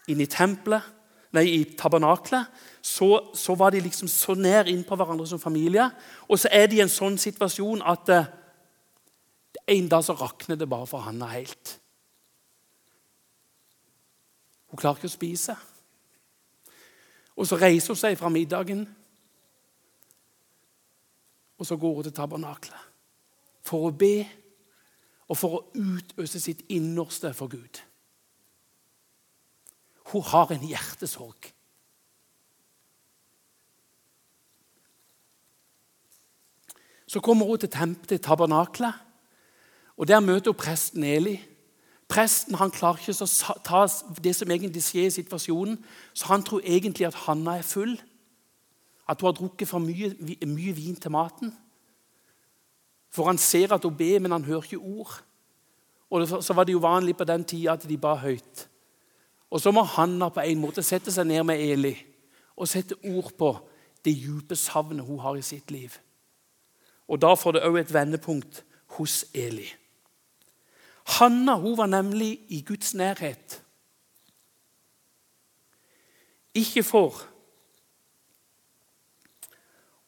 inne 0.08 0.26
i 0.26 0.28
tempelet, 0.28 0.84
nei, 1.32 1.44
i 1.48 1.62
tabernaklet. 1.78 2.50
Så, 2.84 3.08
så, 3.34 3.54
var 3.56 3.72
de 3.72 3.80
liksom 3.80 4.08
så 4.08 4.36
nær 4.36 4.68
innpå 4.68 4.96
hverandre 4.96 5.26
som 5.26 5.40
familie. 5.40 5.88
Og 6.28 6.38
så 6.38 6.52
er 6.52 6.68
de 6.68 6.78
i 6.78 6.84
en 6.84 6.92
sånn 6.92 7.16
situasjon 7.18 7.80
at 7.80 8.12
eh, 8.12 8.28
en 9.78 9.88
dag 9.88 10.04
så 10.04 10.16
rakner 10.18 10.60
det 10.60 10.68
bare 10.68 10.86
for 10.86 11.06
Hanna 11.06 11.30
helt. 11.32 11.78
Hun 14.68 14.82
klarer 14.82 15.00
ikke 15.00 15.08
å 15.08 15.16
spise. 15.16 15.56
Og 17.34 17.48
så 17.48 17.56
reiser 17.58 17.94
hun 17.94 17.98
seg 17.98 18.18
fra 18.20 18.30
middagen, 18.30 18.84
og 21.58 21.66
så 21.66 21.78
går 21.80 21.94
hun 21.96 22.06
til 22.06 22.14
tabernaklet 22.14 22.90
for 23.64 23.88
å 23.88 23.94
be 23.94 24.26
og 25.28 25.38
for 25.38 25.56
å 25.56 25.64
utøse 25.74 26.40
sitt 26.40 26.64
innerste 26.72 27.32
for 27.36 27.48
Gud. 27.52 27.80
Hun 30.12 30.22
har 30.28 30.52
en 30.52 30.66
hjertesorg. 30.68 31.50
Så 37.06 37.20
kommer 37.20 37.46
hun 37.46 37.58
til, 37.58 37.96
til 38.08 38.20
tabernaklet, 38.20 38.94
og 39.96 40.08
der 40.08 40.20
møter 40.20 40.52
hun 40.52 40.58
presten 40.58 41.04
Eli. 41.04 41.38
Presten 42.10 42.58
han 42.58 42.72
klarer 42.74 43.00
ikke 43.00 43.24
å 43.24 43.58
ta 43.64 43.84
det 44.22 44.34
som 44.36 44.50
egentlig 44.50 44.82
skjer 44.84 45.08
i 45.08 45.14
situasjonen, 45.14 45.78
så 46.12 46.32
han 46.32 46.44
tror 46.44 46.64
egentlig 46.64 47.06
at 47.08 47.20
Hanna 47.24 47.58
er 47.58 47.66
full. 47.66 47.94
At 49.08 49.20
hun 49.20 49.30
har 49.30 49.36
drukket 49.38 49.68
for 49.68 49.84
mye, 49.84 50.12
mye 50.20 50.74
vin 50.76 50.96
til 51.00 51.12
maten. 51.14 51.52
For 53.14 53.28
han 53.30 53.38
ser 53.38 53.72
at 53.72 53.84
hun 53.86 53.94
ber, 53.96 54.18
men 54.18 54.32
han 54.34 54.44
hører 54.44 54.62
ikke 54.62 54.82
ord. 54.82 55.22
Og 56.10 56.44
Så 56.44 56.52
var 56.52 56.64
det 56.64 56.72
jo 56.72 56.82
vanlig 56.82 57.16
på 57.16 57.24
den 57.24 57.44
tida 57.44 57.72
at 57.72 57.88
de 57.88 57.98
ba 57.98 58.14
høyt. 58.14 58.68
Og 59.50 59.60
Så 59.60 59.70
må 59.70 59.82
Hanna 59.82 60.28
på 60.28 60.40
en 60.40 60.60
måte 60.60 60.82
sette 60.82 61.12
seg 61.12 61.26
ned 61.26 61.44
med 61.46 61.60
Eli 61.62 61.94
og 62.56 62.68
sette 62.68 62.94
ord 63.04 63.32
på 63.38 63.50
det 64.04 64.14
dype 64.14 64.56
savnet 64.56 65.06
hun 65.06 65.18
har 65.18 65.36
i 65.36 65.42
sitt 65.42 65.70
liv. 65.70 65.94
Og 67.08 67.20
Da 67.22 67.34
får 67.34 67.52
det 67.52 67.62
òg 67.62 67.78
et 67.80 67.94
vendepunkt 67.94 68.64
hos 68.98 69.24
Eli. 69.34 69.68
Hanna 71.18 71.54
hun 71.54 71.76
var 71.76 71.86
nemlig 71.86 72.40
i 72.48 72.62
Guds 72.66 72.94
nærhet. 72.94 73.60
Ikke 76.54 76.82
for 76.82 77.22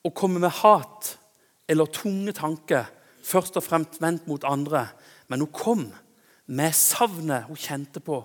å 0.05 0.11
komme 0.11 0.39
med 0.39 0.51
hat 0.63 1.19
eller 1.69 1.91
tunge 1.91 2.33
tanker 2.33 2.96
først 3.27 3.57
og 3.59 3.65
fremst 3.67 4.01
vendt 4.03 4.27
mot 4.31 4.45
andre, 4.47 4.89
men 5.29 5.43
hun 5.43 5.53
kom 5.53 5.87
med 6.47 6.73
savnet 6.73 7.49
hun 7.49 7.59
kjente 7.59 8.01
på 8.01 8.21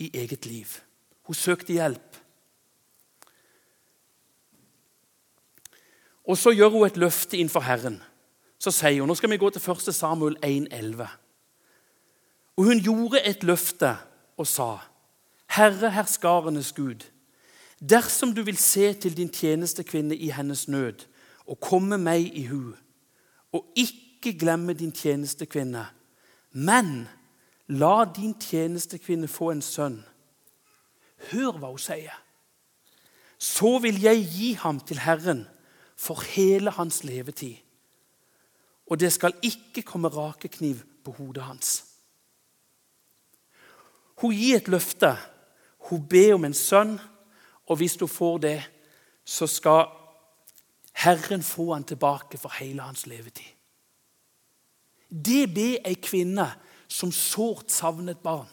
i 0.00 0.10
eget 0.14 0.46
liv. 0.46 0.66
Hun 1.28 1.34
søkte 1.34 1.72
hjelp. 1.72 2.16
Og 6.24 6.36
Så 6.36 6.50
gjør 6.52 6.68
hun 6.68 6.86
et 6.86 6.96
løfte 6.96 7.36
innenfor 7.36 7.60
Herren. 7.60 8.02
Så 8.58 8.70
sier 8.70 9.00
hun, 9.00 9.08
Nå 9.08 9.14
skal 9.14 9.30
vi 9.30 9.36
gå 9.36 9.50
til 9.50 9.70
1. 9.70 9.94
Samuel 9.94 10.36
1,11. 10.44 11.06
Og 12.56 12.64
hun 12.64 12.80
gjorde 12.80 13.22
et 13.24 13.44
løfte 13.44 13.96
og 14.36 14.46
sa, 14.46 14.78
Herre 15.48 15.90
herskarenes 15.90 16.72
Gud, 16.72 17.06
dersom 17.80 18.34
du 18.34 18.42
vil 18.42 18.56
se 18.56 18.92
til 18.92 19.16
din 19.16 19.30
tjenestekvinne 19.30 20.16
i 20.16 20.30
hennes 20.30 20.68
nød 20.68 21.06
og 21.46 21.60
komme 21.60 21.98
meg 21.98 22.28
i 22.36 22.44
hu, 22.46 22.74
og 23.52 23.72
ikke 23.76 24.07
glemme 24.22 24.74
din 24.74 24.92
tjenestekvinne, 24.92 25.86
men 26.52 27.08
la 27.68 28.04
din 28.16 28.34
tjenestekvinne 28.34 29.28
få 29.28 29.50
en 29.50 29.62
sønn. 29.62 30.00
Hør 31.30 31.58
hva 31.58 31.70
hun 31.72 31.82
sier. 31.82 32.14
Så 33.38 33.78
vil 33.82 34.00
jeg 34.02 34.24
gi 34.32 34.52
ham 34.58 34.80
til 34.80 34.98
Herren 34.98 35.46
for 35.96 36.22
hele 36.34 36.70
hans 36.70 37.04
levetid. 37.04 37.56
Og 38.90 39.00
det 39.00 39.12
skal 39.12 39.34
ikke 39.42 39.82
komme 39.82 40.08
rakekniv 40.08 40.80
på 41.04 41.12
hodet 41.12 41.44
hans. 41.44 41.84
Hun 44.18 44.34
gir 44.34 44.56
et 44.56 44.68
løfte. 44.68 45.16
Hun 45.90 46.08
ber 46.08 46.34
om 46.34 46.44
en 46.44 46.54
sønn, 46.54 46.98
og 47.66 47.76
hvis 47.76 47.96
hun 48.00 48.08
får 48.08 48.38
det, 48.38 48.58
så 49.24 49.46
skal 49.46 49.86
Herren 50.92 51.42
få 51.42 51.72
han 51.72 51.84
tilbake 51.84 52.38
for 52.38 52.48
hele 52.58 52.82
hans 52.82 53.06
levetid. 53.06 53.57
Det 55.08 55.46
ber 55.54 55.80
ei 55.88 55.96
kvinne 55.96 56.46
som 56.88 57.12
sårt 57.12 57.72
savnet 57.72 58.20
barn. 58.24 58.48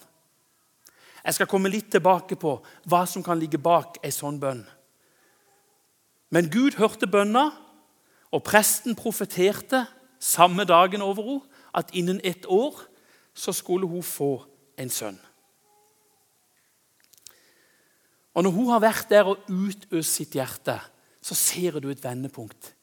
Jeg 1.26 1.38
skal 1.40 1.50
komme 1.50 1.72
litt 1.74 1.90
tilbake 1.92 2.38
på 2.38 2.60
hva 2.86 3.04
som 3.10 3.24
kan 3.26 3.40
ligge 3.40 3.58
bak 3.58 3.98
ei 4.06 4.14
sånn 4.14 4.38
bønn. 4.40 4.62
Men 6.30 6.50
Gud 6.54 6.78
hørte 6.78 7.10
bønna, 7.10 7.50
og 8.34 8.44
presten 8.44 8.98
profeterte 9.00 9.86
samme 10.20 10.66
dagen 10.68 11.04
over 11.06 11.24
henne 11.24 11.62
at 11.76 11.92
innen 11.96 12.22
ett 12.24 12.46
år 12.48 12.78
så 13.36 13.52
skulle 13.52 13.88
hun 13.88 14.04
få 14.04 14.46
en 14.80 14.90
sønn. 14.92 15.18
Og 18.36 18.44
Når 18.44 18.52
hun 18.52 18.70
har 18.72 18.84
vært 18.84 19.10
der 19.10 19.28
og 19.32 19.48
utøst 19.48 20.20
sitt 20.20 20.36
hjerte, 20.36 20.76
så 21.24 21.36
ser 21.36 21.80
du 21.80 21.90
et 21.90 22.04
vendepunkt. 22.04 22.75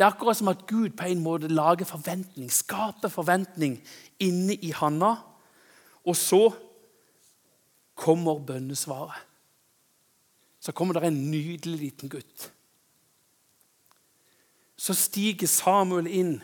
Det 0.00 0.06
er 0.06 0.14
akkurat 0.14 0.36
som 0.38 0.48
at 0.48 0.62
Gud 0.64 0.94
på 0.96 1.04
en 1.04 1.20
måte 1.20 1.48
lager 1.52 1.84
forventning, 1.84 2.48
skaper 2.48 3.12
forventning 3.12 3.74
inne 4.16 4.54
i 4.56 4.70
Hanna. 4.72 5.10
Og 6.08 6.16
så 6.16 6.46
kommer 7.94 8.38
bønnesvaret. 8.38 9.26
Så 10.60 10.72
kommer 10.72 10.96
det 10.96 11.04
en 11.04 11.20
nydelig 11.30 11.78
liten 11.78 12.08
gutt. 12.08 12.46
Så 14.76 14.96
stiger 14.96 15.46
Samuel 15.52 16.08
inn 16.08 16.38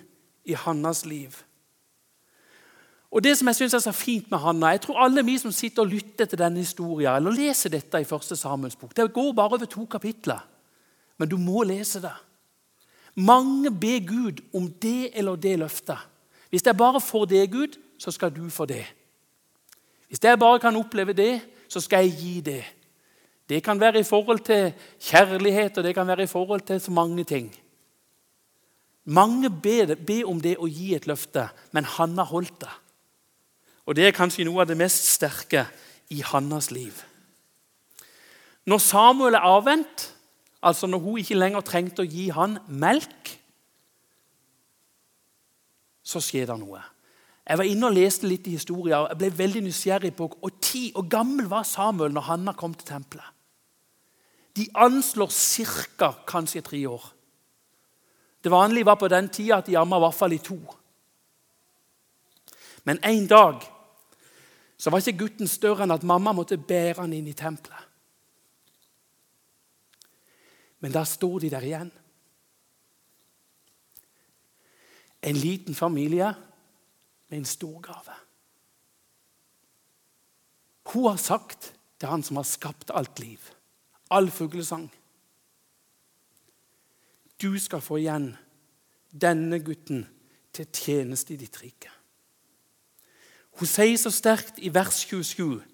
i 0.45 0.53
Hannas 0.53 1.07
liv. 1.09 1.41
Og 3.11 3.25
det 3.25 3.39
som 3.39 3.49
jeg 3.49 3.57
synes 3.57 3.75
er 3.75 3.87
så 3.87 3.97
fint 3.97 4.31
med 4.31 4.39
Hanna, 4.45 4.75
jeg 4.77 4.85
tror 4.85 5.01
alle 5.01 5.25
vi 5.25 5.39
som 5.41 5.53
sitter 5.53 5.87
og 5.87 5.95
lytter 5.97 6.29
til 6.29 6.39
denne 6.45 6.61
historien, 6.61 7.17
eller 7.17 7.33
leser 7.33 7.73
dette 7.73 8.05
i 8.05 8.09
første 8.09 8.37
Samuels 8.37 8.77
bok 8.77 8.97
Det 8.97 9.13
går 9.13 9.33
bare 9.33 9.57
over 9.57 9.65
to 9.65 9.87
kapitler, 9.87 10.45
men 11.17 11.29
du 11.29 11.39
må 11.41 11.63
lese 11.63 12.05
det. 12.05 12.13
Mange 13.17 13.71
ber 13.73 14.03
Gud 14.05 14.43
om 14.55 14.69
det 14.83 15.11
eller 15.17 15.37
det 15.37 15.59
løftet. 15.59 15.99
Hvis 16.51 16.67
jeg 16.67 16.77
bare 16.77 17.01
får 17.01 17.25
det, 17.25 17.51
Gud, 17.51 17.79
så 17.99 18.11
skal 18.11 18.31
du 18.31 18.49
få 18.51 18.67
det. 18.69 18.85
Hvis 20.09 20.23
jeg 20.23 20.39
bare 20.39 20.61
kan 20.61 20.77
oppleve 20.77 21.13
det, 21.13 21.41
så 21.69 21.81
skal 21.81 22.05
jeg 22.05 22.19
gi 22.21 22.41
det. 22.41 22.65
Det 23.49 23.63
kan 23.63 23.81
være 23.81 24.01
i 24.01 24.07
forhold 24.07 24.39
til 24.39 24.73
kjærlighet, 25.01 25.79
og 25.79 25.85
det 25.85 25.95
kan 25.95 26.07
være 26.07 26.23
i 26.23 26.31
forhold 26.31 26.61
til 26.61 26.81
så 26.81 26.91
mange 26.91 27.25
ting. 27.25 27.57
Mange 29.05 29.51
ber, 29.51 29.95
ber 29.95 30.27
om 30.27 30.41
det 30.43 30.57
å 30.59 30.67
gi 30.67 30.95
et 30.95 31.07
løfte, 31.07 31.49
men 31.73 31.87
Hanna 31.87 32.25
holdt 32.27 32.61
det. 32.61 32.73
Og 33.87 33.95
det 33.95 34.09
er 34.09 34.17
kanskje 34.17 34.45
noe 34.45 34.65
av 34.65 34.71
det 34.71 34.79
mest 34.79 35.07
sterke 35.15 35.69
i 36.11 36.23
Hannas 36.27 36.73
liv. 36.75 37.05
Når 38.67 38.83
Samuel 38.83 39.39
er 39.39 39.47
avvent, 39.47 40.09
altså 40.63 40.87
når 40.87 41.03
hun 41.03 41.19
ikke 41.21 41.39
lenger 41.39 41.65
trengte 41.67 42.05
å 42.05 42.09
gi 42.09 42.29
han 42.35 42.59
melk, 42.69 43.33
så 46.07 46.23
skjer 46.23 46.47
det 46.53 46.59
noe. 46.61 46.83
Jeg 47.47 47.59
var 47.61 47.69
inne 47.71 47.89
og 47.89 47.95
leste 47.95 48.27
litt 48.27 48.47
i 48.51 48.57
historien, 48.57 49.05
og 49.05 49.11
jeg 49.13 49.21
ble 49.21 49.31
veldig 49.39 49.63
nysgjerrig 49.67 50.13
på 50.19 50.29
hvor 50.33 50.55
ti 50.63 50.89
og 50.99 51.11
gammel 51.11 51.47
var 51.51 51.67
Samuel 51.67 52.15
når 52.15 52.27
Hanna 52.31 52.55
kom 52.59 52.75
til 52.75 52.89
tempelet. 52.89 53.29
De 54.57 54.67
anslår 54.75 55.31
ca. 55.99 56.15
kanskje 56.27 56.63
tre 56.65 56.81
år. 56.89 57.13
Det 58.43 58.51
vanlige 58.51 58.87
var 58.87 58.97
på 58.97 59.09
den 59.09 59.29
tida 59.29 59.59
at 59.59 59.67
de 59.67 59.77
amma 59.77 59.99
i 59.99 60.05
hvert 60.07 60.15
fall 60.15 60.33
i 60.33 60.39
to. 60.39 60.59
Men 62.85 62.99
en 63.05 63.27
dag 63.27 63.63
så 64.79 64.91
var 64.91 65.03
ikke 65.03 65.19
gutten 65.25 65.49
større 65.51 65.85
enn 65.85 65.95
at 65.95 66.07
mamma 66.07 66.33
måtte 66.37 66.59
bære 66.59 67.01
han 67.01 67.13
inn 67.13 67.29
i 67.29 67.35
tempelet. 67.37 67.86
Men 70.87 70.95
da 70.95 71.01
står 71.03 71.41
de 71.43 71.49
der 71.51 71.65
igjen. 71.67 71.89
En 75.27 75.35
liten 75.35 75.75
familie 75.75 76.29
med 77.27 77.39
en 77.41 77.45
stor 77.45 77.81
gave. 77.83 78.15
Hun 80.93 81.09
har 81.11 81.19
sagt 81.19 81.73
til 81.99 82.09
han 82.09 82.23
som 82.23 82.39
har 82.39 82.47
skapt 82.47 82.95
alt 82.95 83.19
liv, 83.19 83.51
all 84.11 84.31
fuglesang 84.31 84.87
Du 87.43 87.59
skal 87.59 87.83
få 87.83 87.99
igjen 87.99 88.37
denne 89.11 89.59
gutten 89.59 90.07
til 90.55 90.71
tjeneste 90.71 91.35
i 91.35 91.43
ditt 91.43 91.59
rike. 91.65 91.91
Hun 93.59 93.67
sier 93.67 93.99
så 93.99 94.15
sterkt 94.15 94.63
i 94.63 94.71
vers 94.71 95.03
27 95.03 95.65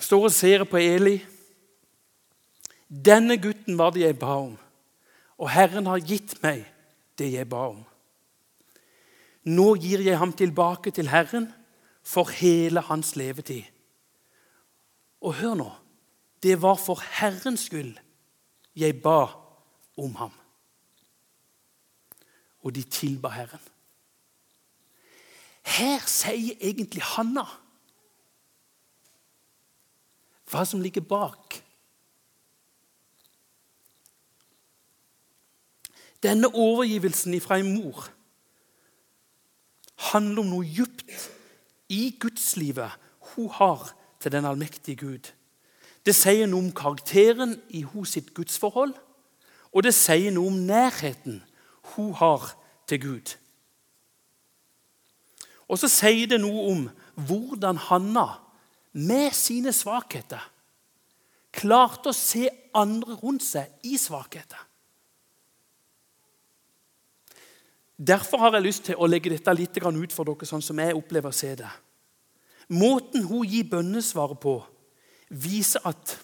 Står 0.00 0.24
og 0.24 0.32
ser 0.34 0.66
på 0.66 0.82
Eli. 0.82 1.20
Denne 2.90 3.38
gutten 3.38 3.78
var 3.78 3.94
det 3.94 4.02
jeg 4.02 4.18
ba 4.18 4.34
om, 4.42 4.56
og 5.38 5.50
Herren 5.54 5.86
har 5.86 6.02
gitt 6.02 6.34
meg 6.42 6.64
det 7.18 7.30
jeg 7.30 7.46
ba 7.48 7.68
om. 7.70 7.84
Nå 9.46 9.74
gir 9.80 10.02
jeg 10.04 10.18
ham 10.18 10.32
tilbake 10.36 10.90
til 10.90 11.08
Herren 11.08 11.46
for 12.02 12.28
hele 12.34 12.82
hans 12.90 13.14
levetid. 13.16 13.62
Og 15.22 15.38
hør 15.38 15.54
nå 15.54 15.70
det 16.40 16.56
var 16.62 16.78
for 16.80 16.96
Herrens 17.20 17.66
skyld 17.68 17.98
jeg 18.76 19.02
ba 19.04 19.26
om 20.00 20.14
ham. 20.16 20.32
Og 22.64 22.74
de 22.74 22.82
tilba 22.82 23.28
Herren. 23.28 23.60
Her 25.62 26.00
sier 26.08 26.56
egentlig 26.60 27.04
Hanna 27.04 27.44
hva 30.50 30.64
som 30.66 30.80
ligger 30.82 31.04
bak. 31.06 31.60
Denne 36.22 36.54
overgivelsen 36.54 37.40
fra 37.40 37.58
en 37.58 37.74
mor 37.74 38.08
handler 40.10 40.42
om 40.42 40.50
noe 40.52 40.64
djupt 40.64 41.28
i 41.92 42.16
gudslivet 42.20 42.96
hun 43.34 43.48
har 43.52 43.90
til 44.20 44.32
den 44.32 44.44
allmektige 44.44 44.96
Gud. 45.00 45.30
Det 46.06 46.14
sier 46.16 46.48
noe 46.48 46.64
om 46.64 46.72
karakteren 46.76 47.56
i 47.68 47.82
hun 47.84 48.06
sitt 48.08 48.32
gudsforhold, 48.36 48.94
og 49.72 49.84
det 49.84 49.92
sier 49.94 50.32
noe 50.34 50.50
om 50.52 50.62
nærheten 50.68 51.42
hun 51.94 52.14
har 52.16 52.52
til 52.88 53.00
Gud. 53.00 53.34
Og 55.70 55.78
så 55.78 55.88
sier 55.92 56.26
det 56.30 56.40
noe 56.42 56.64
om 56.72 56.86
hvordan 57.28 57.78
Hanna, 57.88 58.28
med 58.92 59.30
sine 59.38 59.70
svakheter, 59.70 60.42
klarte 61.54 62.10
å 62.10 62.16
se 62.16 62.48
andre 62.74 63.14
rundt 63.20 63.44
seg 63.46 63.70
i 63.86 63.94
svakheter. 64.00 64.58
Derfor 68.06 68.38
har 68.38 68.54
jeg 68.56 68.64
lyst 68.64 68.86
til 68.88 68.96
å 68.96 69.08
legge 69.08 69.28
dette 69.28 69.52
litt 69.52 69.76
ut 69.76 70.12
for 70.12 70.24
dere, 70.24 70.46
sånn 70.48 70.62
som 70.64 70.78
jeg 70.78 70.96
opplever 70.96 71.28
å 71.28 71.36
se 71.36 71.54
det. 71.54 71.68
Måten 72.68 73.26
hun 73.28 73.44
gir 73.44 73.68
bønnesvaret 73.68 74.40
på, 74.40 74.62
viser 75.28 75.80
at 75.84 76.16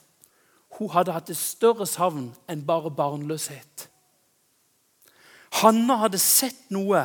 hun 0.79 0.89
hadde 0.91 1.13
hatt 1.13 1.31
et 1.31 1.37
større 1.37 1.87
savn 1.87 2.31
enn 2.49 2.65
bare 2.65 2.91
barnløshet. 2.91 3.89
Hanna 5.61 5.99
hadde 6.05 6.19
sett 6.19 6.71
noe 6.73 7.03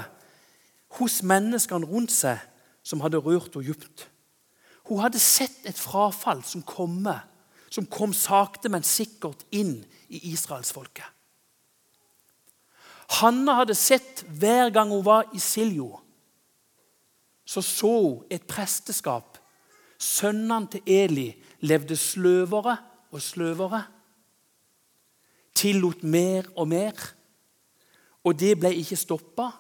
hos 1.00 1.22
menneskene 1.24 1.88
rundt 1.88 2.12
seg 2.12 2.40
som 2.84 3.04
hadde 3.04 3.22
rørt 3.22 3.56
henne 3.56 3.68
dypt. 3.68 4.08
Hun 4.88 5.00
hadde 5.04 5.20
sett 5.20 5.66
et 5.68 5.78
frafall 5.78 6.44
som, 6.44 6.64
komme, 6.64 7.14
som 7.70 7.86
kom 7.88 8.16
sakte, 8.16 8.70
men 8.70 8.84
sikkert 8.88 9.46
inn 9.52 9.82
i 10.10 10.32
israelsfolket. 10.32 11.08
Hanna 13.12 13.58
hadde 13.60 13.76
sett 13.76 14.24
hver 14.40 14.72
gang 14.72 14.92
hun 14.94 15.04
var 15.06 15.28
i 15.36 15.40
Siljo, 15.40 16.00
så 17.46 17.62
så 17.62 17.92
hun 17.92 18.28
et 18.32 18.48
presteskap. 18.48 19.38
Sønnene 20.02 20.70
til 20.72 20.88
Eli 20.90 21.28
levde 21.68 21.98
sløvere 22.00 22.78
og 23.12 23.22
sløvere. 23.22 23.84
Tillot 25.54 26.04
mer 26.04 26.48
og 26.56 26.70
mer. 26.72 26.96
Og 28.24 28.40
det 28.40 28.56
ble 28.58 28.72
ikke 28.80 28.98
stoppa. 28.98 29.52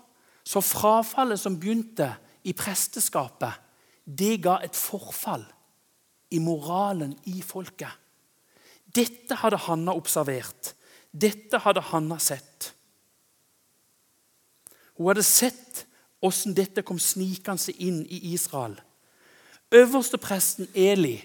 Så 0.43 0.63
frafallet 0.65 1.39
som 1.39 1.59
begynte 1.59 2.07
i 2.43 2.55
presteskapet, 2.57 3.53
det 4.05 4.39
ga 4.41 4.57
et 4.65 4.75
forfall 4.75 5.43
i 6.33 6.39
moralen 6.41 7.13
i 7.29 7.41
folket. 7.45 7.91
Dette 8.91 9.37
hadde 9.43 9.59
Hanna 9.67 9.93
observert. 9.93 10.73
Dette 11.11 11.61
hadde 11.61 11.83
Hanna 11.91 12.17
sett. 12.19 12.71
Hun 15.01 15.09
hadde 15.09 15.25
sett 15.25 15.87
hvordan 16.21 16.53
dette 16.53 16.83
kom 16.85 16.99
snikende 17.01 17.73
inn 17.81 18.03
i 18.05 18.19
Israel. 18.35 18.75
Øverste 19.73 20.19
presten 20.21 20.67
Eli, 20.77 21.15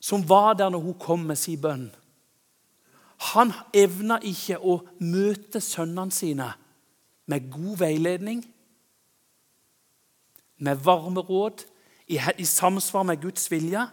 som 0.00 0.24
var 0.28 0.54
der 0.56 0.70
når 0.72 0.80
hun 0.80 0.96
kom 0.98 1.26
med 1.28 1.36
sin 1.36 1.60
bønn, 1.60 1.90
han 3.34 3.52
evna 3.76 4.16
ikke 4.24 4.56
å 4.58 4.78
møte 5.00 5.60
sønnene 5.62 6.12
sine 6.12 6.48
med 7.30 7.50
god 7.52 7.76
veiledning, 7.84 8.40
med 10.64 10.80
varme 10.84 11.20
råd, 11.20 11.66
i, 12.08 12.18
i 12.38 12.44
samsvar 12.44 13.04
med 13.04 13.20
Guds 13.20 13.50
vilje. 13.50 13.84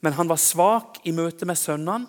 Men 0.00 0.16
han 0.16 0.28
var 0.28 0.40
svak 0.40 1.00
i 1.08 1.12
møte 1.16 1.46
med 1.48 1.56
sønnene, 1.56 2.08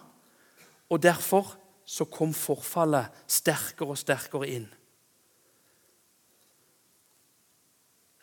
og 0.90 1.04
derfor 1.04 1.54
så 1.86 2.08
kom 2.08 2.34
forfallet 2.36 3.24
sterkere 3.28 3.96
og 3.96 4.00
sterkere 4.00 4.50
inn. 4.58 4.68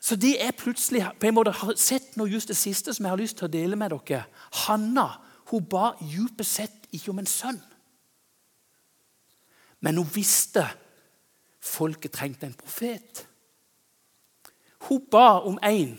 Så 0.02 0.16
det 0.16 0.34
er 0.44 0.50
plutselig 0.50 1.04
på 1.20 1.28
en 1.28 1.34
måte 1.36 1.52
har 1.54 1.76
sett 1.78 2.16
noe 2.18 2.30
just 2.30 2.50
det 2.50 2.58
siste 2.58 2.94
som 2.94 3.06
jeg 3.06 3.12
har 3.12 3.20
lyst 3.20 3.36
til 3.38 3.46
å 3.46 3.52
dele 3.52 3.78
med 3.78 3.94
dere. 3.94 4.24
Hanna 4.64 5.06
hun 5.52 5.62
ba 5.68 5.92
djupest 6.00 6.58
sett 6.58 6.88
ikke 6.90 7.12
om 7.12 7.20
en 7.22 7.28
sønn. 7.28 7.60
Men 9.80 9.98
hun 10.00 10.08
visste 10.14 10.64
folket 11.62 12.14
trengte 12.16 12.48
en 12.48 12.56
profet. 12.58 13.26
Hun 14.88 15.04
ba 15.10 15.42
om 15.46 15.58
en. 15.62 15.94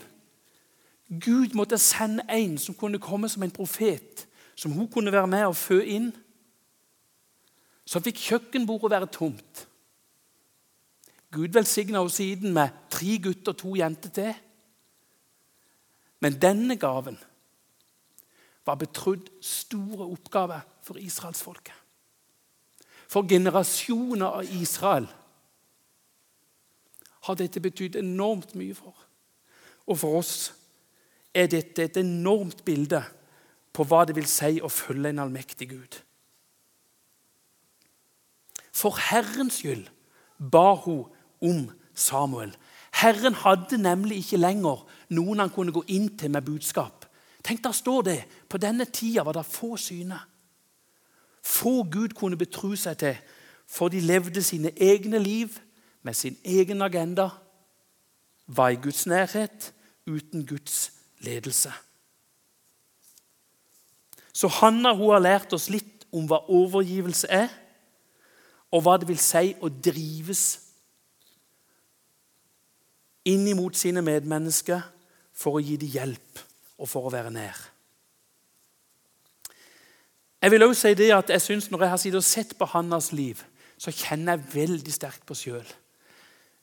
Gud 1.08 1.54
måtte 1.56 1.78
sende 1.78 2.24
en 2.28 2.58
som 2.58 2.76
kunne 2.76 3.00
komme 3.00 3.28
som 3.28 3.42
en 3.42 3.54
profet, 3.54 4.26
som 4.56 4.72
hun 4.72 4.88
kunne 4.88 5.12
være 5.12 5.30
med 5.30 5.46
og 5.46 5.56
fø 5.56 5.80
inn. 5.80 6.10
Så 7.84 8.00
fikk 8.04 8.20
kjøkkenbordet 8.20 8.90
være 8.90 9.12
tomt. 9.12 9.66
Gud 11.32 11.52
velsigna 11.56 12.00
henne 12.00 12.12
siden 12.12 12.52
med 12.52 12.68
tre 12.94 13.18
gutter 13.22 13.52
og 13.54 13.60
to 13.60 13.74
jenter 13.78 14.12
til. 14.14 14.34
Men 16.22 16.38
denne 16.40 16.76
gaven 16.80 17.18
var 18.64 18.78
betrodd 18.80 19.28
store 19.44 20.06
oppgaver 20.06 20.62
for 20.84 21.00
israelsfolket. 21.02 21.74
For 23.10 23.26
generasjoner 23.28 24.40
av 24.40 24.54
Israel 24.56 25.06
har 27.24 27.36
dette 27.40 27.60
betydd 27.60 27.98
enormt 28.00 28.54
mye 28.58 28.76
for. 28.76 28.94
Og 29.88 30.00
for 30.00 30.20
oss 30.20 30.54
er 31.36 31.50
dette 31.52 31.84
et 31.84 32.00
enormt 32.00 32.64
bilde 32.64 33.02
på 33.74 33.84
hva 33.88 34.04
det 34.06 34.16
vil 34.16 34.28
si 34.30 34.60
å 34.62 34.70
følge 34.72 35.12
en 35.12 35.22
allmektig 35.24 35.68
Gud. 35.72 35.98
For 38.74 38.96
Herrens 39.10 39.60
skyld 39.60 39.88
ba 40.38 40.74
hun 40.84 41.04
om 41.44 41.66
Samuel. 41.94 42.54
Herren 42.94 43.34
hadde 43.34 43.78
nemlig 43.78 44.20
ikke 44.22 44.38
lenger 44.38 44.84
noen 45.14 45.42
han 45.42 45.52
kunne 45.52 45.74
gå 45.74 45.82
inn 45.90 46.12
til 46.18 46.30
med 46.30 46.46
budskap. 46.46 47.06
Tenk, 47.44 47.64
Der 47.64 47.72
står 47.72 48.02
det 48.02 48.24
på 48.48 48.58
denne 48.58 48.84
tida 48.84 49.22
var 49.22 49.32
det 49.32 49.46
få 49.46 49.76
syne. 49.76 50.20
Få 51.42 51.82
Gud 51.82 52.14
kunne 52.16 52.36
betro 52.36 52.74
seg 52.76 52.98
til, 52.98 53.16
for 53.66 53.88
de 53.88 54.00
levde 54.00 54.42
sine 54.42 54.70
egne 54.80 55.18
liv 55.18 55.58
med 56.02 56.14
sin 56.14 56.36
egen 56.44 56.82
agenda, 56.82 57.28
var 58.46 58.68
i 58.68 58.80
Guds 58.80 59.06
nærhet 59.06 59.72
uten 60.06 60.46
Guds 60.46 60.92
ledelse. 61.20 61.72
Så 64.32 64.48
Hanna 64.48 64.92
hun 64.94 65.12
har 65.12 65.22
lært 65.22 65.52
oss 65.52 65.70
litt 65.70 66.04
om 66.12 66.26
hva 66.28 66.44
overgivelse 66.48 67.28
er, 67.30 67.48
og 68.70 68.82
hva 68.82 68.96
det 68.98 69.08
vil 69.08 69.20
si 69.20 69.54
å 69.62 69.68
drives 69.68 70.63
inn 73.28 73.46
imot 73.48 73.76
sine 73.78 74.02
medmennesker 74.04 74.82
for 75.34 75.58
å 75.58 75.62
gi 75.64 75.78
dem 75.80 75.92
hjelp 75.94 76.42
og 76.78 76.90
for 76.90 77.08
å 77.08 77.12
være 77.14 77.32
nær. 77.34 77.56
Jeg 80.44 80.52
vil 80.52 80.66
også 80.66 80.90
si 80.90 80.98
det 80.98 81.08
at 81.16 81.30
jeg 81.32 81.40
synes 81.40 81.70
Når 81.70 81.80
jeg 81.80 81.88
har 81.88 82.16
og 82.18 82.24
sett 82.24 82.50
på 82.58 82.66
Hannas 82.68 83.12
liv, 83.12 83.40
så 83.78 83.90
kjenner 83.90 84.36
jeg 84.36 84.52
veldig 84.54 84.92
sterkt 84.92 85.24
på 85.26 85.36
sjøl 85.36 85.64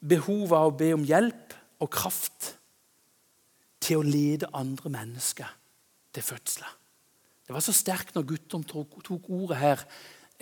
behovet 0.01 0.57
av 0.57 0.71
å 0.71 0.77
be 0.77 0.87
om 0.95 1.03
hjelp 1.05 1.53
og 1.81 1.89
kraft 1.93 2.55
til 3.81 3.99
å 3.99 4.05
lede 4.05 4.49
andre 4.57 4.89
mennesker 4.89 5.49
til 6.13 6.25
fødsler. 6.25 6.71
Det 7.45 7.53
var 7.53 7.61
så 7.61 7.73
sterkt 7.75 8.15
når 8.15 8.25
guttene 8.31 8.65
tok, 8.65 8.97
tok 9.05 9.29
ordet 9.29 9.59
her 9.61 9.83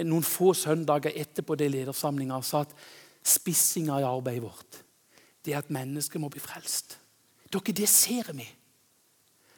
noen 0.07 0.23
få 0.23 0.53
søndager 0.55 1.11
etterpå 1.11 1.57
det 1.59 1.67
ledersamlinga 1.73 2.37
og 2.39 2.47
sa 2.47 2.63
at 2.63 2.75
spissinga 3.25 3.99
i 3.99 4.07
arbeidet 4.07 4.45
vårt 4.45 4.79
det 5.45 5.53
er 5.53 5.61
at 5.63 5.71
mennesket 5.71 6.21
må 6.21 6.29
bli 6.29 6.41
frelst. 6.43 6.99
Dere, 7.53 7.73
det 7.73 7.89
ser 7.89 8.31
vi. 8.33 8.47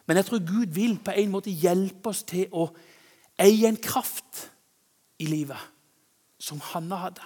Men 0.06 0.17
jeg 0.17 0.26
tror 0.26 0.39
Gud 0.48 0.74
vil 0.74 1.00
på 1.00 1.12
en 1.15 1.32
måte 1.32 1.52
hjelpe 1.52 2.10
oss 2.10 2.24
til 2.28 2.48
å 2.52 2.70
eie 3.39 3.67
en 3.67 3.80
kraft 3.80 4.48
i 5.22 5.28
livet 5.30 5.60
som 6.41 6.62
Hanna 6.72 6.98
hadde. 7.06 7.26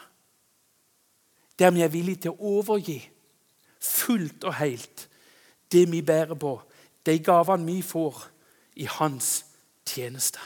Der 1.59 1.71
vi 1.71 1.81
er 1.81 1.91
villige 1.91 2.25
til 2.25 2.35
å 2.35 2.55
overgi 2.59 2.99
fullt 3.79 4.43
og 4.43 4.57
helt 4.59 5.07
det 5.71 5.85
vi 5.91 6.01
bærer 6.01 6.35
på, 6.39 6.57
de 7.05 7.19
gavene 7.19 7.65
vi 7.65 7.81
får 7.81 8.25
i 8.75 8.87
hans 8.89 9.45
tjeneste. 9.87 10.39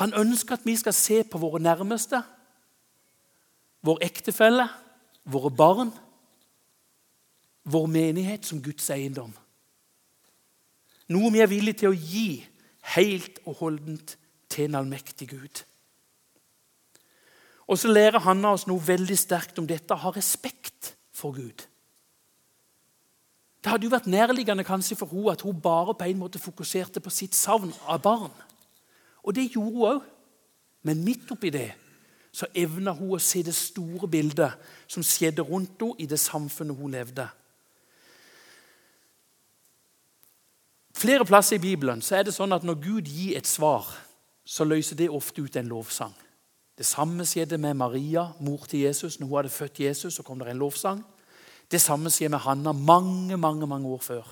Han 0.00 0.14
ønsker 0.14 0.54
at 0.54 0.66
vi 0.66 0.76
skal 0.76 0.94
se 0.94 1.22
på 1.24 1.38
våre 1.38 1.60
nærmeste, 1.62 2.22
vår 3.82 3.98
ektefelle, 4.06 4.68
våre 5.24 5.50
barn, 5.50 5.92
vår 7.64 7.86
menighet 7.86 8.46
som 8.46 8.62
Guds 8.62 8.88
eiendom. 8.90 9.32
Noe 11.10 11.32
vi 11.34 11.42
er 11.42 11.50
villige 11.50 11.82
til 11.82 11.90
å 11.90 11.96
gi 11.96 12.28
helt 12.94 13.40
og 13.44 13.58
holdent 13.60 14.16
til 14.50 14.68
en 14.68 14.80
allmektig 14.80 15.28
Gud. 15.32 15.64
Og 17.70 17.78
så 17.78 17.90
lærer 17.90 18.22
Hanna 18.24 18.54
oss 18.56 18.66
noe 18.66 18.82
veldig 18.82 19.18
sterkt 19.18 19.58
om 19.62 19.66
dette 19.68 19.94
å 19.94 20.02
ha 20.04 20.14
respekt 20.14 20.94
for 21.14 21.36
Gud. 21.36 21.66
Det 23.60 23.68
hadde 23.68 23.86
jo 23.86 23.92
vært 23.92 24.08
nærliggende 24.10 24.64
kanskje 24.64 24.96
for 24.96 25.10
henne 25.12 25.34
at 25.34 25.44
hun 25.44 25.60
bare 25.60 25.94
på 25.94 26.08
en 26.08 26.18
måte 26.18 26.40
fokuserte 26.40 27.02
på 27.04 27.12
sitt 27.12 27.36
savn 27.36 27.70
av 27.86 28.00
barn. 28.02 28.32
Og 29.22 29.36
det 29.36 29.50
gjorde 29.52 29.76
hun 29.76 29.86
òg. 29.90 30.00
Men 30.82 31.02
midt 31.04 31.28
oppi 31.28 31.50
det 31.52 31.68
så 32.32 32.46
evna 32.54 32.94
hun 32.94 33.16
å 33.16 33.22
se 33.22 33.42
det 33.42 33.54
store 33.56 34.08
bildet 34.10 34.54
som 34.90 35.02
skjedde 35.02 35.42
rundt 35.46 35.82
henne 35.82 35.98
i 35.98 36.06
det 36.06 36.18
samfunnet 36.20 36.78
hun 36.78 36.94
levde. 36.94 37.26
Flere 41.00 41.24
plasser 41.24 41.56
i 41.56 41.62
Bibelen 41.62 42.02
så 42.04 42.18
er 42.18 42.26
det 42.26 42.34
sånn 42.36 42.52
at 42.52 42.66
når 42.66 42.80
Gud 42.82 43.08
gir 43.08 43.38
et 43.38 43.48
svar, 43.48 43.86
så 44.44 44.66
løser 44.66 44.98
det 44.98 45.08
ofte 45.10 45.42
ut 45.42 45.56
en 45.56 45.70
lovsang. 45.70 46.12
Det 46.76 46.86
samme 46.86 47.24
skjedde 47.28 47.58
med 47.60 47.76
Maria, 47.76 48.30
mor 48.40 48.66
til 48.68 48.86
Jesus. 48.86 49.18
Når 49.20 49.26
hun 49.26 49.36
hadde 49.36 49.52
født 49.52 49.80
Jesus, 49.80 50.14
så 50.14 50.22
kom 50.24 50.38
det 50.40 50.48
en 50.50 50.60
lovsang. 50.60 51.02
Det 51.70 51.80
samme 51.80 52.10
skjer 52.10 52.32
med 52.32 52.42
Hanna 52.44 52.72
mange 52.72 53.36
mange, 53.36 53.66
mange 53.66 53.88
år 53.88 54.00
før. 54.02 54.30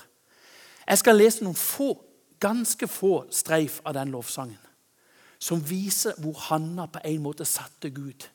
Jeg 0.88 0.98
skal 0.98 1.18
lese 1.18 1.44
noen 1.44 1.58
få, 1.58 1.92
ganske 2.40 2.88
få 2.88 3.26
streif 3.34 3.80
av 3.84 3.94
den 3.98 4.14
lovsangen 4.14 4.67
som 5.38 5.62
viser 5.62 6.18
hvor 6.18 6.36
Hanna 6.48 6.86
på 6.90 7.02
en 7.04 7.22
måte 7.22 7.46
satte 7.46 7.90
Gud. 7.90 8.26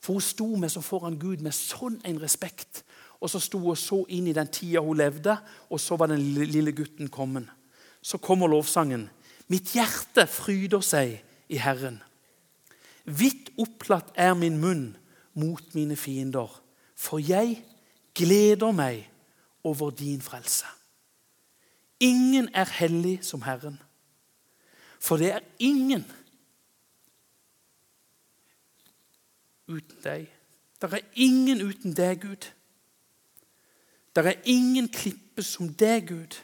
For 0.00 0.12
Hun 0.12 0.22
sto 0.22 0.46
med 0.56 0.70
så 0.70 0.80
foran 0.80 1.18
Gud 1.18 1.42
med 1.42 1.54
sånn 1.54 2.00
en 2.04 2.20
respekt. 2.22 2.84
Og 3.20 3.30
så 3.32 3.40
sto 3.40 3.58
hun 3.58 3.78
så 3.78 4.02
inn 4.12 4.28
i 4.28 4.34
den 4.36 4.50
tida 4.52 4.82
hun 4.84 4.98
levde, 4.98 5.38
og 5.70 5.80
så 5.80 5.96
var 5.96 6.10
den 6.12 6.20
lille 6.20 6.72
gutten 6.76 7.08
kommet. 7.08 7.48
Så 8.02 8.20
kommer 8.22 8.46
lovsangen. 8.46 9.08
Mitt 9.48 9.72
hjerte 9.74 10.26
fryder 10.30 10.84
seg 10.84 11.16
i 11.48 11.58
Herren. 11.58 12.02
Vidt 13.06 13.52
opplatt 13.58 14.12
er 14.14 14.34
min 14.34 14.58
munn 14.60 14.86
mot 15.38 15.74
mine 15.74 15.96
fiender, 15.96 16.50
for 16.94 17.22
jeg 17.22 17.60
gleder 18.16 18.72
meg 18.74 19.06
over 19.64 19.90
din 19.90 20.22
frelse. 20.22 20.66
Ingen 22.00 22.48
er 22.54 22.68
hellig 22.78 23.20
som 23.24 23.42
Herren, 23.46 23.78
for 25.00 25.20
det 25.20 25.32
er 25.34 25.44
ingen 25.58 26.04
uten 29.66 30.02
deg. 30.04 30.26
Det 30.80 30.92
er 30.92 31.04
ingen 31.14 31.62
uten 31.64 31.94
deg, 31.96 32.20
Gud. 32.22 32.48
Det 34.16 34.24
er 34.26 34.42
ingen 34.48 34.88
klippe 34.88 35.44
som 35.44 35.68
deg, 35.72 36.08
Gud. 36.08 36.36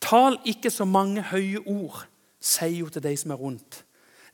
Tal 0.00 0.38
ikke 0.46 0.70
så 0.70 0.86
mange 0.86 1.24
høye 1.32 1.60
ord, 1.66 2.04
sier 2.40 2.84
jo 2.84 2.90
til 2.92 3.02
deg 3.02 3.18
som 3.18 3.34
er 3.34 3.40
rundt. 3.40 3.82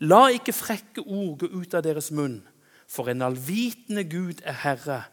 La 0.04 0.26
ikke 0.34 0.52
frekke 0.52 1.04
ord 1.06 1.38
gå 1.40 1.48
ut 1.54 1.74
av 1.76 1.84
deres 1.86 2.10
munn, 2.12 2.42
for 2.90 3.08
en 3.08 3.24
allvitende 3.24 4.04
Gud 4.10 4.42
er 4.44 4.58
Herre, 4.64 5.04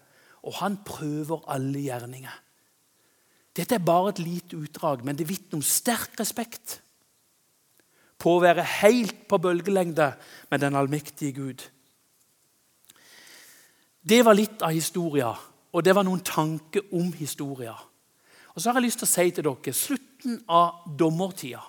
og 0.41 0.57
han 0.59 0.79
prøver 0.85 1.45
alle 1.51 1.85
gjerninger. 1.85 2.33
Dette 3.55 3.75
er 3.77 3.83
bare 3.83 4.13
et 4.13 4.21
lite 4.23 4.57
utdrag, 4.57 5.05
men 5.05 5.17
det 5.19 5.27
vitner 5.29 5.59
om 5.59 5.65
sterk 5.65 6.19
respekt. 6.19 6.79
På 8.21 8.35
å 8.37 8.43
være 8.43 8.65
helt 8.83 9.25
på 9.29 9.39
bølgelengde 9.41 10.11
med 10.51 10.61
den 10.61 10.77
allmektige 10.77 11.33
Gud. 11.39 11.63
Det 14.01 14.21
var 14.25 14.37
litt 14.37 14.61
av 14.65 14.73
historia, 14.73 15.31
og 15.71 15.83
det 15.85 15.95
var 15.95 16.05
noen 16.05 16.21
tanker 16.25 16.93
om 16.97 17.09
historia. 17.17 17.73
Og 18.53 18.61
så 18.61 18.69
har 18.69 18.79
jeg 18.79 18.89
lyst 18.89 19.01
til 19.01 19.09
å 19.09 19.11
si 19.11 19.27
til 19.33 19.47
dere 19.47 19.73
slutten 19.77 20.41
av 20.51 20.85
dommertida 20.97 21.61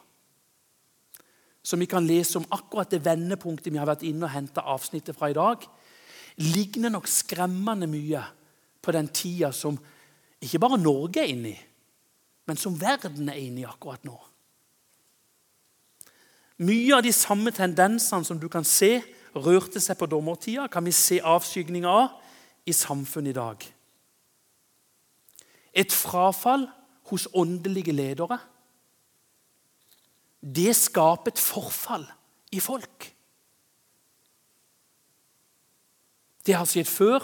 som 1.62 1.78
vi 1.78 1.86
kan 1.86 2.06
lese 2.06 2.38
om 2.38 2.46
akkurat 2.50 2.90
det 2.90 3.04
vendepunktet 3.04 3.70
vi 3.72 3.78
har 3.78 3.86
vært 3.86 4.02
inne 4.06 4.26
og 4.26 4.34
henta 4.34 4.64
avsnittet 4.72 5.16
fra 5.16 5.30
i 5.30 5.36
dag, 5.36 5.62
ligner 6.42 6.90
nok 6.90 7.06
skremmende 7.06 7.86
mye 7.90 8.22
på 8.82 8.94
den 8.94 9.08
tida 9.14 9.52
som 9.54 9.78
ikke 10.42 10.58
bare 10.62 10.80
Norge 10.80 11.22
er 11.22 11.30
inne 11.30 11.52
i, 11.52 11.58
men 12.50 12.58
som 12.58 12.74
verden 12.74 13.30
er 13.30 13.38
inne 13.38 13.62
i 13.62 13.68
akkurat 13.68 14.02
nå. 14.08 14.16
Mye 16.58 16.96
av 16.96 17.02
de 17.04 17.12
samme 17.14 17.52
tendensene 17.54 18.26
som 18.26 18.38
du 18.38 18.48
kan 18.52 18.64
se 18.64 19.00
rørte 19.32 19.80
seg 19.80 19.96
på 19.98 20.08
dommertida, 20.10 20.68
kan 20.68 20.84
vi 20.84 20.92
se 20.92 21.20
avskygninger 21.24 21.88
av 21.88 22.18
i 22.68 22.74
samfunnet 22.76 23.32
i 23.32 23.38
dag. 23.38 23.64
Et 25.72 25.92
frafall 25.92 26.66
hos 27.08 27.28
åndelige 27.32 27.94
ledere 27.96 28.38
det 30.42 30.74
skaper 30.74 31.30
et 31.30 31.38
forfall 31.38 32.04
i 32.50 32.60
folk. 32.60 33.06
Det 36.42 36.56
har 36.58 36.66
skjedd 36.66 36.90
før, 36.90 37.22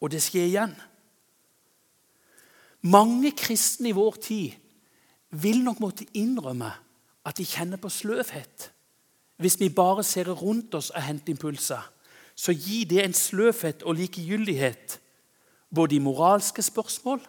og 0.00 0.10
det 0.12 0.22
skjer 0.24 0.48
igjen. 0.48 0.72
Mange 2.88 3.34
kristne 3.36 3.90
i 3.92 3.96
vår 3.96 4.16
tid 4.24 4.56
vil 5.36 5.60
nok 5.64 5.82
måtte 5.84 6.08
innrømme 6.16 6.70
at 7.24 7.36
de 7.38 7.46
kjenner 7.46 7.80
på 7.80 7.88
sløvhet. 7.88 8.70
Hvis 9.36 9.58
vi 9.60 9.68
bare 9.68 10.04
ser 10.04 10.30
rundt 10.30 10.74
oss 10.74 10.90
og 10.90 11.02
henter 11.02 11.34
impulser, 11.34 11.82
så 12.34 12.52
gir 12.52 12.86
det 12.90 13.04
en 13.04 13.14
sløvhet 13.14 13.82
og 13.82 13.94
likegyldighet 13.94 15.00
både 15.74 15.96
i 15.96 16.02
moralske 16.02 16.62
spørsmål 16.62 17.22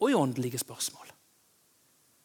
og 0.00 0.10
i 0.10 0.14
åndelige 0.14 0.58
spørsmål. 0.58 1.06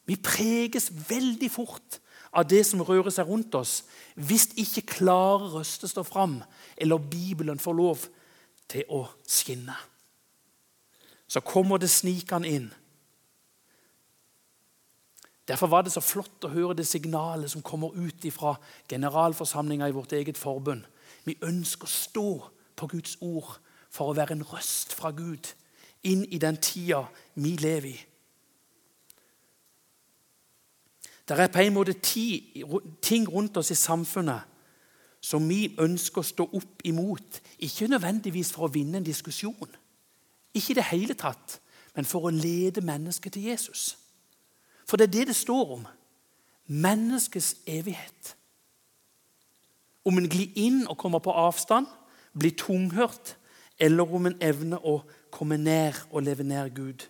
Vi 0.06 0.16
preges 0.16 0.90
veldig 1.10 1.50
fort 1.50 1.98
av 2.32 2.46
det 2.48 2.64
som 2.66 2.82
rører 2.84 3.12
seg 3.12 3.28
rundt 3.28 3.54
oss, 3.54 3.82
hvis 4.14 4.50
ikke 4.56 4.86
klare 4.98 5.50
røster 5.52 5.88
står 5.88 6.06
fram, 6.08 6.40
eller 6.76 6.98
Bibelen 6.98 7.58
får 7.58 7.76
lov 7.76 8.04
til 8.68 8.84
å 8.88 9.04
skinne. 9.28 9.76
Så 11.28 11.40
kommer 11.44 11.80
det 11.80 11.90
snikende 11.92 12.48
inn. 12.48 12.68
Derfor 15.48 15.66
var 15.66 15.82
det 15.82 15.92
så 15.92 16.00
flott 16.04 16.44
å 16.44 16.52
høre 16.52 16.76
det 16.76 16.86
signalet 16.86 17.50
som 17.50 17.64
kommer 17.64 17.96
ut 17.96 18.26
fra 18.34 18.58
generalforsamlinga 18.88 19.88
i 19.88 19.96
vårt 19.96 20.12
eget 20.12 20.38
forbund. 20.38 20.84
Vi 21.24 21.38
ønsker 21.42 21.88
å 21.88 21.92
stå 21.92 22.28
på 22.76 22.86
Guds 22.86 23.16
ord 23.20 23.56
for 23.90 24.10
å 24.10 24.16
være 24.16 24.36
en 24.36 24.44
røst 24.44 24.92
fra 24.92 25.10
Gud 25.16 25.48
inn 26.04 26.24
i 26.28 26.38
den 26.38 26.60
tida 26.62 27.06
vi 27.34 27.56
lever 27.56 27.88
i. 27.88 27.96
Det 31.28 31.36
er 31.36 31.50
på 31.52 31.60
en 31.60 31.74
måte 31.74 31.92
ti, 32.00 32.64
ting 33.04 33.26
rundt 33.28 33.56
oss 33.60 33.70
i 33.70 33.76
samfunnet 33.76 34.46
som 35.20 35.44
vi 35.48 35.74
ønsker 35.80 36.22
å 36.22 36.24
stå 36.24 36.46
opp 36.56 36.84
imot. 36.88 37.40
Ikke 37.60 37.88
nødvendigvis 37.90 38.52
for 38.54 38.64
å 38.64 38.72
vinne 38.72 39.00
en 39.00 39.06
diskusjon, 39.06 39.76
ikke 40.54 40.72
i 40.72 40.78
det 40.78 40.86
hele 40.88 41.16
tatt, 41.18 41.58
men 41.96 42.08
for 42.08 42.28
å 42.28 42.32
lede 42.32 42.80
mennesket 42.80 43.34
til 43.34 43.50
Jesus. 43.50 43.97
For 44.88 44.96
det 44.96 45.08
er 45.08 45.16
det 45.18 45.26
det 45.30 45.36
står 45.36 45.72
om. 45.76 45.86
Menneskets 46.66 47.56
evighet. 47.66 48.34
Om 50.04 50.18
en 50.18 50.28
glir 50.28 50.56
inn 50.56 50.86
og 50.88 50.96
kommer 50.98 51.20
på 51.20 51.34
avstand, 51.36 51.86
blir 52.38 52.56
tunghørt, 52.56 53.36
eller 53.78 54.14
om 54.14 54.26
en 54.26 54.38
evner 54.42 54.80
å 54.86 55.02
komme 55.30 55.58
nær 55.60 55.96
og 56.10 56.24
leve 56.24 56.46
nær 56.46 56.70
Gud. 56.72 57.04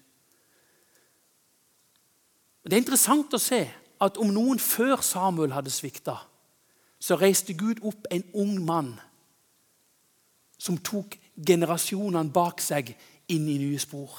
Det 2.64 2.76
er 2.76 2.82
interessant 2.82 3.32
å 3.32 3.40
se 3.40 3.62
at 4.02 4.18
om 4.20 4.28
noen 4.34 4.58
før 4.60 5.00
Samuel 5.02 5.54
hadde 5.54 5.72
svikta, 5.72 6.18
så 7.00 7.16
reiste 7.16 7.54
Gud 7.56 7.80
opp 7.86 8.08
en 8.10 8.24
ung 8.34 8.58
mann 8.66 8.96
som 10.58 10.76
tok 10.82 11.14
generasjonene 11.38 12.34
bak 12.34 12.60
seg 12.60 12.90
inn 13.30 13.46
i 13.48 13.56
nye 13.62 13.78
spor. 13.80 14.10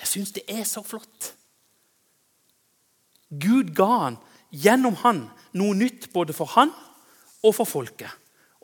Jeg 0.00 0.10
syns 0.10 0.32
det 0.34 0.46
er 0.50 0.64
så 0.66 0.82
flott. 0.82 1.34
Gud 3.40 3.72
ga 3.76 3.90
han 4.06 4.18
gjennom 4.54 4.96
han 5.02 5.24
noe 5.58 5.74
nytt 5.78 6.10
både 6.12 6.34
for 6.36 6.50
han 6.54 6.72
og 7.44 7.54
for 7.56 7.68
folket. 7.68 8.10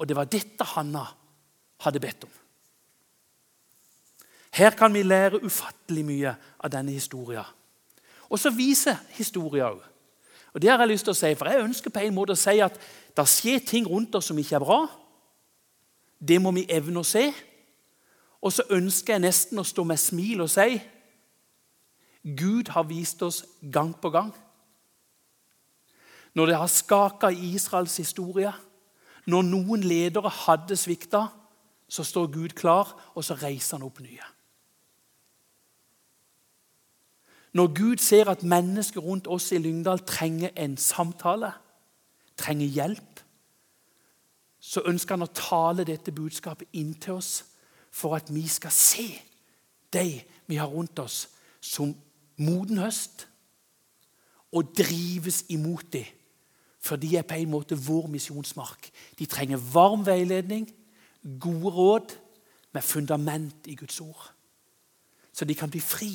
Og 0.01 0.09
det 0.09 0.17
var 0.17 0.31
dette 0.31 0.67
Hanna 0.75 1.05
hadde 1.85 2.03
bedt 2.03 2.25
om. 2.25 2.33
Her 4.51 4.75
kan 4.75 4.95
vi 4.95 5.03
lære 5.03 5.43
ufattelig 5.45 6.05
mye 6.05 6.35
av 6.59 6.73
denne 6.73 6.93
historien. 6.93 7.47
Og 8.31 8.39
så 8.39 8.51
viser 8.55 8.99
historien 9.19 9.71
òg. 9.71 9.83
Og 10.55 10.63
det 10.63 10.71
har 10.71 10.81
jeg 10.83 10.91
lyst 10.91 11.07
til 11.07 11.15
å 11.15 11.19
si, 11.19 11.31
for 11.39 11.47
jeg 11.47 11.63
ønsker 11.63 11.95
på 11.95 12.03
en 12.03 12.15
måte 12.15 12.35
å 12.35 12.39
si 12.39 12.57
at 12.63 12.75
det 13.17 13.27
skjer 13.31 13.63
ting 13.67 13.87
rundt 13.87 14.15
oss 14.19 14.31
som 14.31 14.39
ikke 14.39 14.59
er 14.59 14.65
bra. 14.65 14.81
Det 16.19 16.41
må 16.43 16.51
vi 16.57 16.67
evne 16.71 17.03
å 17.03 17.07
se. 17.07 17.29
Og 18.43 18.53
så 18.53 18.67
ønsker 18.75 19.15
jeg 19.15 19.25
nesten 19.27 19.61
å 19.61 19.67
stå 19.67 19.85
med 19.87 20.01
smil 20.01 20.43
og 20.43 20.51
si 20.51 20.81
Gud 22.21 22.69
har 22.75 22.85
vist 22.89 23.23
oss 23.23 23.45
gang 23.73 23.95
på 23.97 24.11
gang. 24.13 24.33
Når 26.35 26.47
det 26.47 26.57
har 26.57 26.67
skaka 26.71 27.29
i 27.29 27.55
Israels 27.55 27.97
historie, 27.97 28.53
når 29.27 29.43
noen 29.43 29.85
ledere 29.85 30.31
hadde 30.31 30.77
svikta, 30.79 31.27
så 31.91 32.05
står 32.07 32.31
Gud 32.33 32.55
klar, 32.59 32.93
og 33.15 33.25
så 33.25 33.35
reiser 33.35 33.79
han 33.79 33.87
opp 33.87 33.99
nye. 34.01 34.27
Når 37.53 37.73
Gud 37.75 37.99
ser 37.99 38.31
at 38.31 38.43
mennesker 38.47 39.03
rundt 39.03 39.27
oss 39.27 39.51
i 39.53 39.59
Lyngdal 39.59 40.05
trenger 40.07 40.55
en 40.57 40.77
samtale, 40.77 41.51
trenger 42.39 42.67
hjelp, 42.67 43.23
så 44.61 44.85
ønsker 44.87 45.17
han 45.17 45.27
å 45.27 45.35
tale 45.35 45.87
dette 45.89 46.13
budskapet 46.15 46.69
inn 46.79 46.93
til 47.01 47.19
oss 47.19 47.33
for 47.91 48.15
at 48.15 48.31
vi 48.31 48.45
skal 48.49 48.71
se 48.71 49.09
de 49.91 50.21
vi 50.47 50.59
har 50.61 50.71
rundt 50.71 50.99
oss, 51.03 51.29
som 51.61 51.91
moden 52.39 52.79
høst, 52.79 53.27
og 54.53 54.71
drives 54.77 55.45
imot 55.49 55.93
dem. 55.93 56.07
For 56.81 56.97
de 56.97 57.17
er 57.17 57.27
på 57.29 57.37
en 57.37 57.51
måte 57.51 57.77
vår 57.77 58.09
misjonsmark. 58.09 58.91
De 59.19 59.27
trenger 59.27 59.61
varm 59.73 60.07
veiledning, 60.07 60.69
gode 61.41 61.75
råd 61.77 62.15
med 62.73 62.83
fundament 62.83 63.67
i 63.67 63.75
Guds 63.75 64.01
ord. 64.01 64.31
Så 65.33 65.45
de 65.45 65.55
kan 65.55 65.71
bli 65.71 65.81
fri 65.81 66.13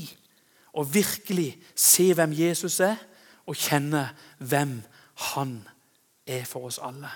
og 0.73 0.93
virkelig 0.93 1.61
se 1.75 2.13
hvem 2.13 2.33
Jesus 2.35 2.79
er, 2.79 2.97
og 3.45 3.55
kjenne 3.55 4.09
hvem 4.41 4.79
han 5.31 5.59
er 6.25 6.43
for 6.49 6.65
oss 6.65 6.79
alle. 6.81 7.11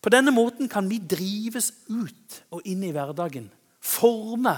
På 0.00 0.08
denne 0.08 0.32
måten 0.32 0.68
kan 0.70 0.86
vi 0.88 1.00
drives 1.02 1.72
ut 1.90 2.38
og 2.54 2.62
inn 2.64 2.84
i 2.86 2.92
hverdagen. 2.94 3.50
Forme 3.80 4.54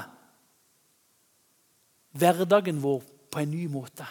hverdagen 2.13 2.83
vår 2.83 3.01
på 3.33 3.43
en 3.43 3.51
ny 3.51 3.67
måte. 3.73 4.07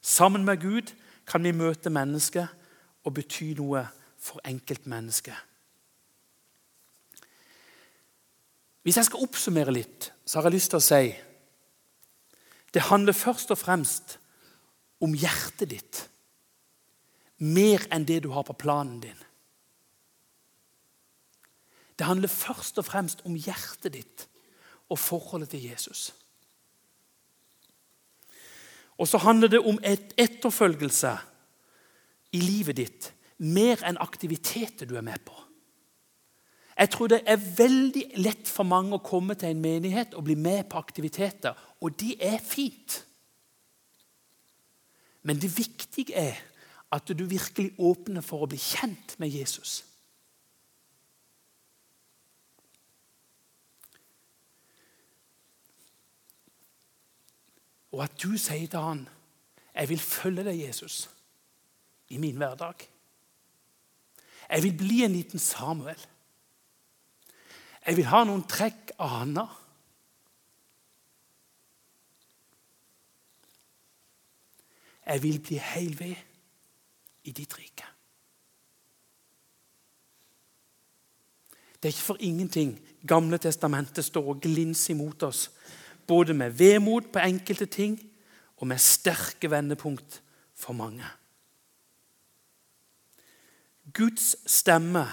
Sammen 0.00 0.44
med 0.44 0.60
Gud 0.64 0.94
kan 1.26 1.44
vi 1.44 1.52
møte 1.56 1.90
mennesket 1.90 2.48
og 3.06 3.14
bety 3.14 3.52
noe 3.58 3.82
for 4.18 4.42
enkeltmennesket. 4.46 5.36
Hvis 8.86 9.00
jeg 9.00 9.08
skal 9.08 9.24
oppsummere 9.26 9.74
litt, 9.74 10.12
så 10.24 10.38
har 10.38 10.46
jeg 10.46 10.58
lyst 10.58 10.70
til 10.70 10.78
å 10.78 10.86
si 10.86 11.06
det 12.74 12.82
handler 12.90 13.16
først 13.16 13.50
og 13.54 13.58
fremst 13.58 14.18
om 15.00 15.14
hjertet 15.16 15.70
ditt. 15.70 16.00
Mer 17.40 17.86
enn 17.94 18.04
det 18.04 18.18
du 18.24 18.28
har 18.34 18.44
på 18.44 18.56
planen 18.58 18.98
din. 19.00 19.22
Det 21.96 22.04
handler 22.04 22.28
først 22.28 22.76
og 22.78 22.84
fremst 22.84 23.22
om 23.24 23.36
hjertet 23.36 23.94
ditt 23.96 24.26
og 24.92 25.00
forholdet 25.00 25.54
til 25.54 25.64
Jesus. 25.70 26.10
Og 28.98 29.08
så 29.08 29.20
handler 29.20 29.52
det 29.52 29.60
om 29.60 29.78
et 29.84 30.14
etterfølgelse 30.16 31.12
i 32.32 32.40
livet 32.40 32.78
ditt 32.80 33.10
mer 33.38 33.82
enn 33.84 33.98
aktiviteter 34.00 34.88
du 34.88 34.96
er 34.96 35.04
med 35.04 35.20
på. 35.26 35.34
Jeg 36.76 36.90
tror 36.92 37.08
det 37.08 37.22
er 37.24 37.40
veldig 37.40 38.04
lett 38.20 38.48
for 38.48 38.68
mange 38.68 38.96
å 38.96 39.04
komme 39.04 39.36
til 39.36 39.52
en 39.52 39.62
menighet 39.64 40.14
og 40.16 40.26
bli 40.28 40.36
med 40.36 40.66
på 40.68 40.80
aktiviteter, 40.80 41.56
og 41.80 41.96
det 42.00 42.18
er 42.20 42.36
fint. 42.44 42.98
Men 45.24 45.40
det 45.40 45.50
viktige 45.56 46.16
er 46.20 46.42
at 46.92 47.08
du 47.08 47.24
virkelig 47.24 47.72
åpner 47.80 48.24
for 48.24 48.44
å 48.44 48.50
bli 48.50 48.60
kjent 48.60 49.16
med 49.18 49.32
Jesus. 49.32 49.85
Og 57.96 58.02
at 58.04 58.16
du 58.22 58.36
sier 58.36 58.68
til 58.68 58.78
han, 58.78 59.08
'Jeg 59.74 59.88
vil 59.88 60.00
følge 60.00 60.44
deg, 60.44 60.60
Jesus, 60.60 61.10
i 62.08 62.16
min 62.16 62.36
hverdag.' 62.36 62.88
Jeg 64.50 64.62
vil 64.62 64.76
bli 64.78 65.02
en 65.02 65.12
liten 65.12 65.38
Samuel. 65.38 66.06
Jeg 67.86 67.96
vil 67.96 68.04
ha 68.04 68.24
noen 68.24 68.44
trekk 68.46 68.92
av 68.98 69.08
Hanna. 69.08 69.46
Jeg 75.06 75.22
vil 75.22 75.40
bli 75.40 75.56
heil 75.56 75.98
ved 75.98 76.14
i 77.24 77.32
ditt 77.32 77.58
rike. 77.58 77.84
Det 81.82 81.88
er 81.88 81.94
ikke 81.94 82.10
for 82.12 82.16
ingenting 82.20 82.78
Gamle 83.06 83.38
testamentet 83.38 84.04
står 84.04 84.28
og 84.32 84.40
glinser 84.42 84.94
imot 84.94 85.22
oss 85.22 85.50
både 86.06 86.34
med 86.34 86.50
vemod 86.58 87.10
på 87.12 87.18
enkelte 87.18 87.66
ting 87.66 87.98
og 88.56 88.66
med 88.66 88.78
sterke 88.78 89.50
vendepunkt 89.50 90.22
for 90.54 90.72
mange. 90.72 91.04
Guds 93.92 94.36
stemme 94.50 95.06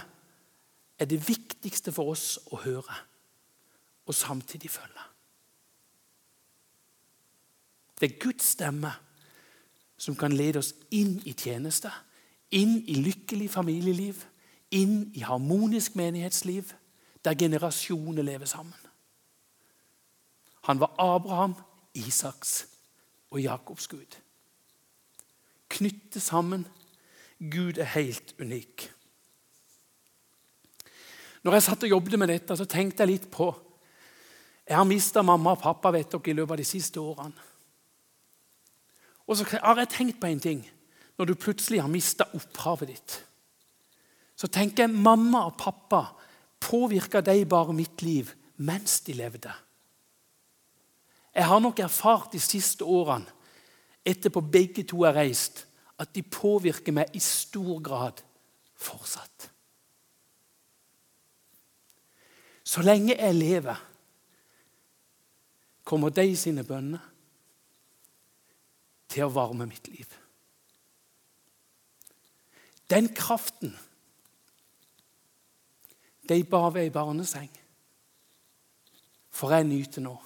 er 1.00 1.06
det 1.06 1.28
viktigste 1.28 1.92
for 1.92 2.14
oss 2.14 2.38
å 2.52 2.60
høre 2.64 2.96
og 4.06 4.16
samtidig 4.16 4.72
følge. 4.72 5.10
Det 8.00 8.12
er 8.12 8.20
Guds 8.20 8.46
stemme 8.56 8.92
som 9.98 10.16
kan 10.20 10.34
lede 10.36 10.60
oss 10.60 10.74
inn 10.92 11.22
i 11.26 11.32
tjeneste, 11.38 11.92
inn 12.52 12.82
i 12.88 12.98
lykkelig 13.00 13.50
familieliv, 13.54 14.26
inn 14.76 15.12
i 15.16 15.24
harmonisk 15.24 15.96
menighetsliv, 15.96 16.74
der 17.24 17.38
generasjoner 17.40 18.26
lever 18.26 18.50
sammen. 18.50 18.83
Han 20.64 20.80
var 20.80 20.94
Abraham, 21.00 21.56
Isaks 21.94 22.68
og 23.32 23.42
Jakobs 23.42 23.88
Gud. 23.88 24.20
Knytte 25.70 26.20
sammen. 26.20 26.68
Gud 27.40 27.78
er 27.78 27.90
helt 27.96 28.36
unik. 28.40 28.92
Når 31.44 31.58
jeg 31.58 31.64
satt 31.66 31.84
og 31.84 31.90
jobbet 31.90 32.20
med 32.20 32.32
dette, 32.32 32.56
så 32.56 32.66
tenkte 32.70 33.04
jeg 33.04 33.12
litt 33.12 33.32
på 33.32 33.50
Jeg 34.64 34.78
har 34.78 34.88
mista 34.88 35.22
mamma 35.22 35.58
og 35.58 35.60
pappa 35.60 35.92
vet 35.92 36.12
dere, 36.12 36.32
i 36.32 36.38
løpet 36.38 36.56
av 36.56 36.62
de 36.62 36.68
siste 36.68 37.02
årene. 37.02 37.50
Og 39.28 39.38
så 39.38 39.48
har 39.52 39.82
jeg 39.82 39.92
tenkt 39.92 40.22
på 40.22 40.30
en 40.30 40.40
ting. 40.40 40.64
Når 41.18 41.26
du 41.26 41.36
plutselig 41.36 41.82
har 41.82 41.92
mista 41.92 42.26
opphavet 42.34 42.90
ditt, 42.90 43.18
så 44.36 44.48
tenker 44.48 44.88
jeg 44.88 44.96
mamma 44.96 45.44
og 45.46 45.58
pappa 45.60 46.06
påvirka 46.64 47.22
de 47.22 47.44
bare 47.46 47.76
mitt 47.76 48.02
liv 48.02 48.32
mens 48.58 49.02
de 49.06 49.14
levde. 49.14 49.52
Jeg 51.44 51.50
har 51.52 51.60
nok 51.60 51.80
erfart 51.84 52.32
de 52.32 52.40
siste 52.40 52.86
årene, 52.88 53.28
etterpå 54.08 54.40
begge 54.48 54.86
to 54.88 55.02
har 55.04 55.18
reist, 55.18 55.66
at 56.00 56.14
de 56.16 56.24
påvirker 56.24 56.96
meg 56.96 57.12
i 57.12 57.20
stor 57.20 57.82
grad 57.84 58.22
fortsatt. 58.80 59.50
Så 62.64 62.80
lenge 62.88 63.18
jeg 63.20 63.36
lever, 63.36 63.84
kommer 65.84 66.16
de 66.16 66.30
sine 66.40 66.64
bønner 66.64 67.12
til 69.12 69.28
å 69.28 69.34
varme 69.36 69.68
mitt 69.68 69.92
liv. 69.92 70.08
Den 72.88 73.12
kraften 73.12 73.76
de 76.32 76.44
bar 76.48 76.72
ved 76.72 76.88
ei 76.88 77.00
barneseng, 77.02 77.52
får 79.28 79.60
jeg 79.60 79.74
nyte 79.76 80.08
nå. 80.08 80.22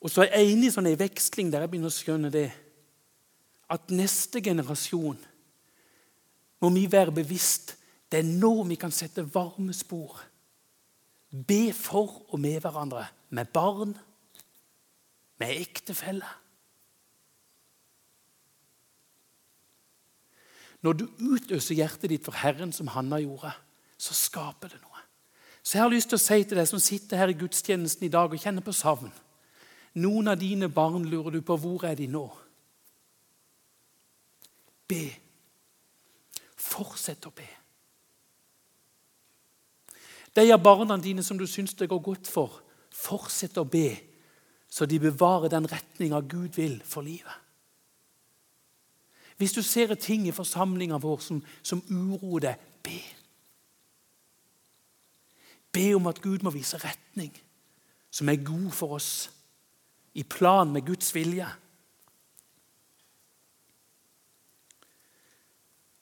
Og 0.00 0.10
så 0.10 0.24
er 0.24 0.40
jeg 0.40 0.54
inne 0.54 0.68
i 0.68 0.72
sånn 0.72 0.88
en 0.88 1.00
veksling 1.00 1.50
der 1.52 1.64
jeg 1.64 1.72
begynner 1.72 1.92
å 1.92 1.96
skjønne 1.96 2.32
det. 2.32 2.48
At 3.70 3.92
neste 3.92 4.40
generasjon 4.42 5.18
må 6.60 6.70
vi 6.74 6.86
være 6.90 7.14
bevisst. 7.20 7.76
Det 8.10 8.22
er 8.22 8.30
nå 8.40 8.54
vi 8.68 8.78
kan 8.80 8.92
sette 8.92 9.26
varme 9.34 9.74
spor. 9.76 10.16
Be 11.30 11.70
for 11.76 12.24
og 12.32 12.40
med 12.40 12.58
hverandre. 12.64 13.04
Med 13.30 13.52
barn, 13.54 13.94
med 15.38 15.60
ektefelle. 15.60 16.26
Når 20.80 20.96
du 20.96 21.06
utøser 21.20 21.76
hjertet 21.76 22.08
ditt 22.08 22.24
for 22.24 22.34
Herren, 22.40 22.72
som 22.72 22.88
Hanna 22.88 23.20
gjorde, 23.20 23.52
så 24.00 24.16
skaper 24.16 24.72
det 24.72 24.80
noe. 24.80 25.04
Så 25.60 25.76
jeg 25.76 25.84
har 25.84 25.92
lyst 25.92 26.08
til 26.08 26.16
å 26.16 26.24
si 26.24 26.38
til 26.48 26.56
deg 26.56 26.68
som 26.70 26.80
sitter 26.80 27.20
her 27.20 27.30
i 27.30 27.36
gudstjenesten 27.36 28.08
i 28.08 28.12
dag 28.12 28.32
og 28.32 28.40
kjenner 28.40 28.64
på 28.64 28.72
savn 28.72 29.12
Noen 29.98 30.30
av 30.30 30.38
dine 30.38 30.68
barn 30.70 31.08
lurer 31.10 31.34
du 31.34 31.40
på 31.42 31.56
hvor 31.58 31.84
er 31.88 31.96
de 31.98 32.06
nå. 32.06 32.26
Be. 34.90 35.06
Fortsett 36.54 37.26
å 37.26 37.32
be. 37.34 37.48
De 40.34 40.46
av 40.52 40.62
barna 40.62 40.96
dine 40.96 41.22
som 41.26 41.38
du 41.38 41.46
syns 41.50 41.74
det 41.74 41.88
går 41.90 42.02
godt 42.04 42.30
for, 42.30 42.60
fortsett 42.94 43.58
å 43.58 43.66
be, 43.66 43.96
så 44.70 44.86
de 44.86 45.00
bevarer 45.02 45.50
den 45.50 45.66
retninga 45.66 46.20
Gud 46.20 46.54
vil 46.54 46.78
for 46.86 47.02
livet. 47.02 47.34
Hvis 49.40 49.56
du 49.56 49.62
ser 49.62 49.94
ting 49.94 50.28
i 50.28 50.36
forsamlinga 50.36 51.00
vår 51.02 51.18
som, 51.24 51.40
som 51.62 51.82
uroer 51.88 52.44
deg, 52.44 52.62
be. 52.84 53.00
Be 55.72 55.86
om 55.96 56.06
at 56.10 56.20
Gud 56.22 56.44
må 56.44 56.52
vise 56.54 56.78
retning 56.78 57.32
som 58.10 58.28
er 58.28 58.42
god 58.44 58.70
for 58.74 58.98
oss, 58.98 59.30
i 60.14 60.22
plan 60.22 60.72
med 60.72 60.86
Guds 60.86 61.14
vilje. 61.14 61.46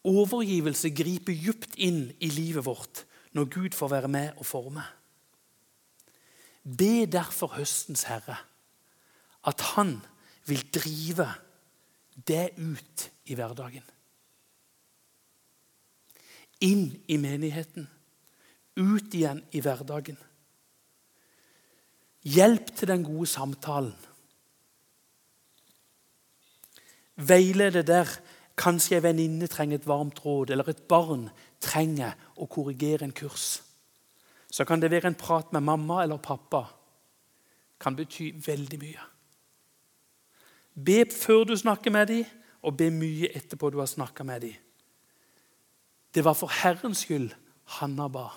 Overgivelse 0.09 0.91
griper 0.95 1.37
djupt 1.37 1.77
inn 1.77 2.09
i 2.21 2.31
livet 2.33 2.65
vårt 2.65 3.05
når 3.37 3.51
Gud 3.53 3.77
får 3.77 3.93
være 3.93 4.09
med 4.09 4.39
og 4.41 4.47
forme. 4.47 4.85
Be 6.65 7.07
derfor 7.07 7.53
høstens 7.59 8.07
herre 8.09 8.39
at 9.49 9.61
han 9.75 9.99
vil 10.49 10.65
drive 10.75 11.29
det 12.29 12.51
ut 12.57 13.11
i 13.29 13.37
hverdagen. 13.39 13.85
Inn 16.65 16.91
i 17.07 17.17
menigheten. 17.21 17.87
Ut 18.79 19.15
igjen 19.15 19.45
i 19.55 19.61
hverdagen. 19.63 20.19
Hjelp 22.29 22.75
til 22.77 22.91
den 22.91 23.05
gode 23.07 23.27
samtalen. 23.31 23.95
Veilede 27.17 27.83
der 27.83 28.11
kanskje 28.59 28.99
ei 28.99 29.03
venninne 29.03 29.49
trenger 29.51 29.79
et 29.79 29.87
varmt 29.89 30.21
råd, 30.25 30.53
eller 30.53 30.69
et 30.71 30.83
barn 30.91 31.29
trenger 31.61 32.15
å 32.37 32.47
korrigere 32.51 33.07
en 33.07 33.15
kurs. 33.15 33.63
Så 34.51 34.65
kan 34.65 34.81
det 34.81 34.91
være 34.91 35.13
en 35.13 35.19
prat 35.19 35.53
med 35.53 35.65
mamma 35.67 36.03
eller 36.03 36.21
pappa. 36.23 36.65
Kan 37.81 37.97
bety 37.97 38.33
veldig 38.47 38.79
mye. 38.83 39.07
Be 40.75 41.05
før 41.11 41.45
du 41.45 41.57
snakker 41.57 41.91
med 41.91 42.07
dem, 42.07 42.25
og 42.63 42.77
be 42.77 42.91
mye 42.91 43.31
etterpå 43.39 43.71
du 43.71 43.79
har 43.79 43.87
snakka 43.87 44.25
med 44.27 44.43
dem. 44.43 44.55
Det 46.15 46.25
var 46.25 46.35
for 46.35 46.51
Herrens 46.51 47.05
skyld 47.07 47.31
Hanna 47.79 48.09
ba. 48.09 48.29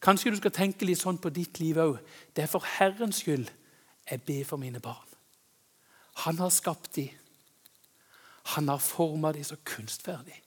Kanskje 0.00 0.30
du 0.30 0.38
skal 0.38 0.54
tenke 0.54 0.86
litt 0.86 1.00
sånn 1.00 1.18
på 1.18 1.30
ditt 1.34 1.58
liv 1.58 1.78
òg. 1.82 1.98
Det 2.34 2.44
er 2.44 2.50
for 2.50 2.64
Herrens 2.78 3.22
skyld 3.24 3.50
jeg 4.08 4.22
ber 4.24 4.44
for 4.46 4.60
mine 4.60 4.80
barn. 4.80 5.06
Han 6.24 6.38
har 6.38 6.50
skapt 6.54 6.94
dem. 6.96 7.10
Han 8.54 8.68
har 8.68 8.78
forma 8.80 9.32
dem 9.32 9.44
så 9.44 9.58
kunstferdig. 9.64 10.38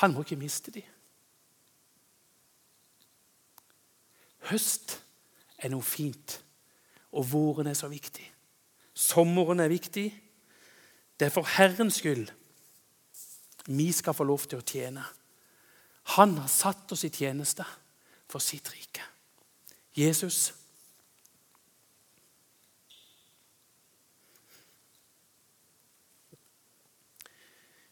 Han 0.00 0.14
må 0.14 0.24
ikke 0.24 0.38
miste 0.38 0.72
dem. 0.74 0.86
Høst 4.50 4.98
er 5.58 5.72
noe 5.72 5.84
fint. 5.84 6.40
Og 7.10 7.26
våren 7.32 7.66
er 7.70 7.78
så 7.78 7.88
viktig. 7.90 8.26
Sommeren 8.94 9.60
er 9.60 9.72
viktig. 9.72 10.10
Det 11.18 11.26
er 11.26 11.34
for 11.34 11.48
Herrens 11.56 11.98
skyld 12.00 12.30
vi 13.70 13.90
skal 13.92 14.16
få 14.16 14.24
lov 14.24 14.46
til 14.48 14.60
å 14.60 14.66
tjene. 14.66 15.02
Han 16.16 16.38
har 16.38 16.48
satt 16.48 16.92
oss 16.92 17.04
i 17.06 17.12
tjeneste 17.14 17.66
for 18.30 18.42
sitt 18.42 18.70
rike. 18.72 19.04
Jesus. 19.94 20.52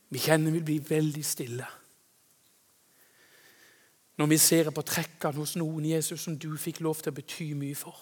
Vi 0.08 0.18
kjenner 0.22 0.54
vi 0.56 0.64
blir 0.64 0.88
veldig 0.88 1.24
stille 1.26 1.66
når 4.18 4.26
vi 4.26 4.38
ser 4.42 4.70
på 4.74 4.82
trekkene 4.82 5.38
hos 5.38 5.54
noen 5.60 5.84
Jesus 5.86 6.24
som 6.26 6.34
du 6.34 6.50
fikk 6.58 6.80
lov 6.82 6.98
til 6.98 7.12
å 7.12 7.14
bety 7.14 7.52
mye 7.54 7.76
for. 7.78 7.94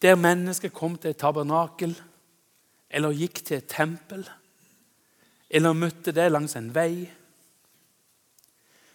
Der 0.00 0.16
mennesket 0.16 0.72
kom 0.72 0.96
til 0.96 1.12
et 1.12 1.20
tabernakel, 1.20 1.92
eller 2.88 3.12
gikk 3.12 3.42
til 3.44 3.58
et 3.58 3.68
tempel, 3.68 4.24
eller 5.50 5.76
møtte 5.76 6.14
deg 6.16 6.32
langs 6.32 6.56
en 6.56 6.70
vei, 6.72 7.04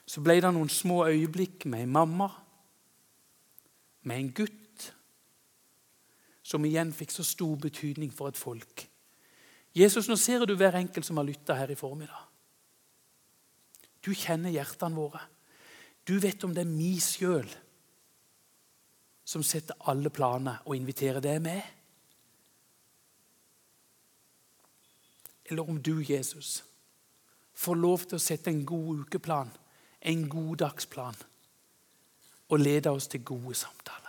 så 0.05 0.21
ble 0.21 0.37
det 0.41 0.51
noen 0.53 0.69
små 0.69 1.03
øyeblikk 1.09 1.65
med 1.65 1.85
en 1.85 1.95
mamma, 1.95 2.29
med 4.05 4.21
en 4.21 4.31
gutt, 4.37 4.91
som 6.45 6.65
igjen 6.65 6.91
fikk 6.93 7.11
så 7.15 7.25
stor 7.25 7.55
betydning 7.57 8.11
for 8.13 8.29
et 8.29 8.37
folk. 8.37 8.85
Jesus, 9.75 10.07
nå 10.07 10.15
ser 10.15 10.45
du 10.45 10.53
hver 10.55 10.77
enkelt 10.77 11.07
som 11.07 11.17
har 11.17 11.25
lytta 11.27 11.57
her 11.57 11.73
i 11.73 11.77
formiddag. 11.79 12.21
Du 14.05 14.13
kjenner 14.13 14.53
hjertene 14.53 14.95
våre. 14.95 15.23
Du 16.05 16.19
vet 16.21 16.43
om 16.45 16.53
det 16.53 16.61
er 16.61 16.75
vi 16.77 16.93
sjøl 17.01 17.49
som 19.25 19.41
setter 19.43 19.89
alle 19.89 20.11
planer 20.13 20.61
og 20.69 20.77
inviterer 20.77 21.23
deg 21.23 21.41
med. 21.41 21.63
Eller 25.49 25.69
om 25.69 25.81
du, 25.81 25.97
Jesus, 26.05 26.59
får 27.57 27.81
lov 27.81 28.05
til 28.05 28.19
å 28.19 28.21
sette 28.21 28.53
en 28.53 28.63
god 28.65 29.05
ukeplan, 29.05 29.49
en 30.05 30.29
god 30.29 30.57
dagsplan, 30.57 31.15
og 32.49 32.59
lede 32.59 32.89
oss 32.89 33.07
til 33.07 33.23
gode 33.25 33.55
samtaler. 33.55 34.04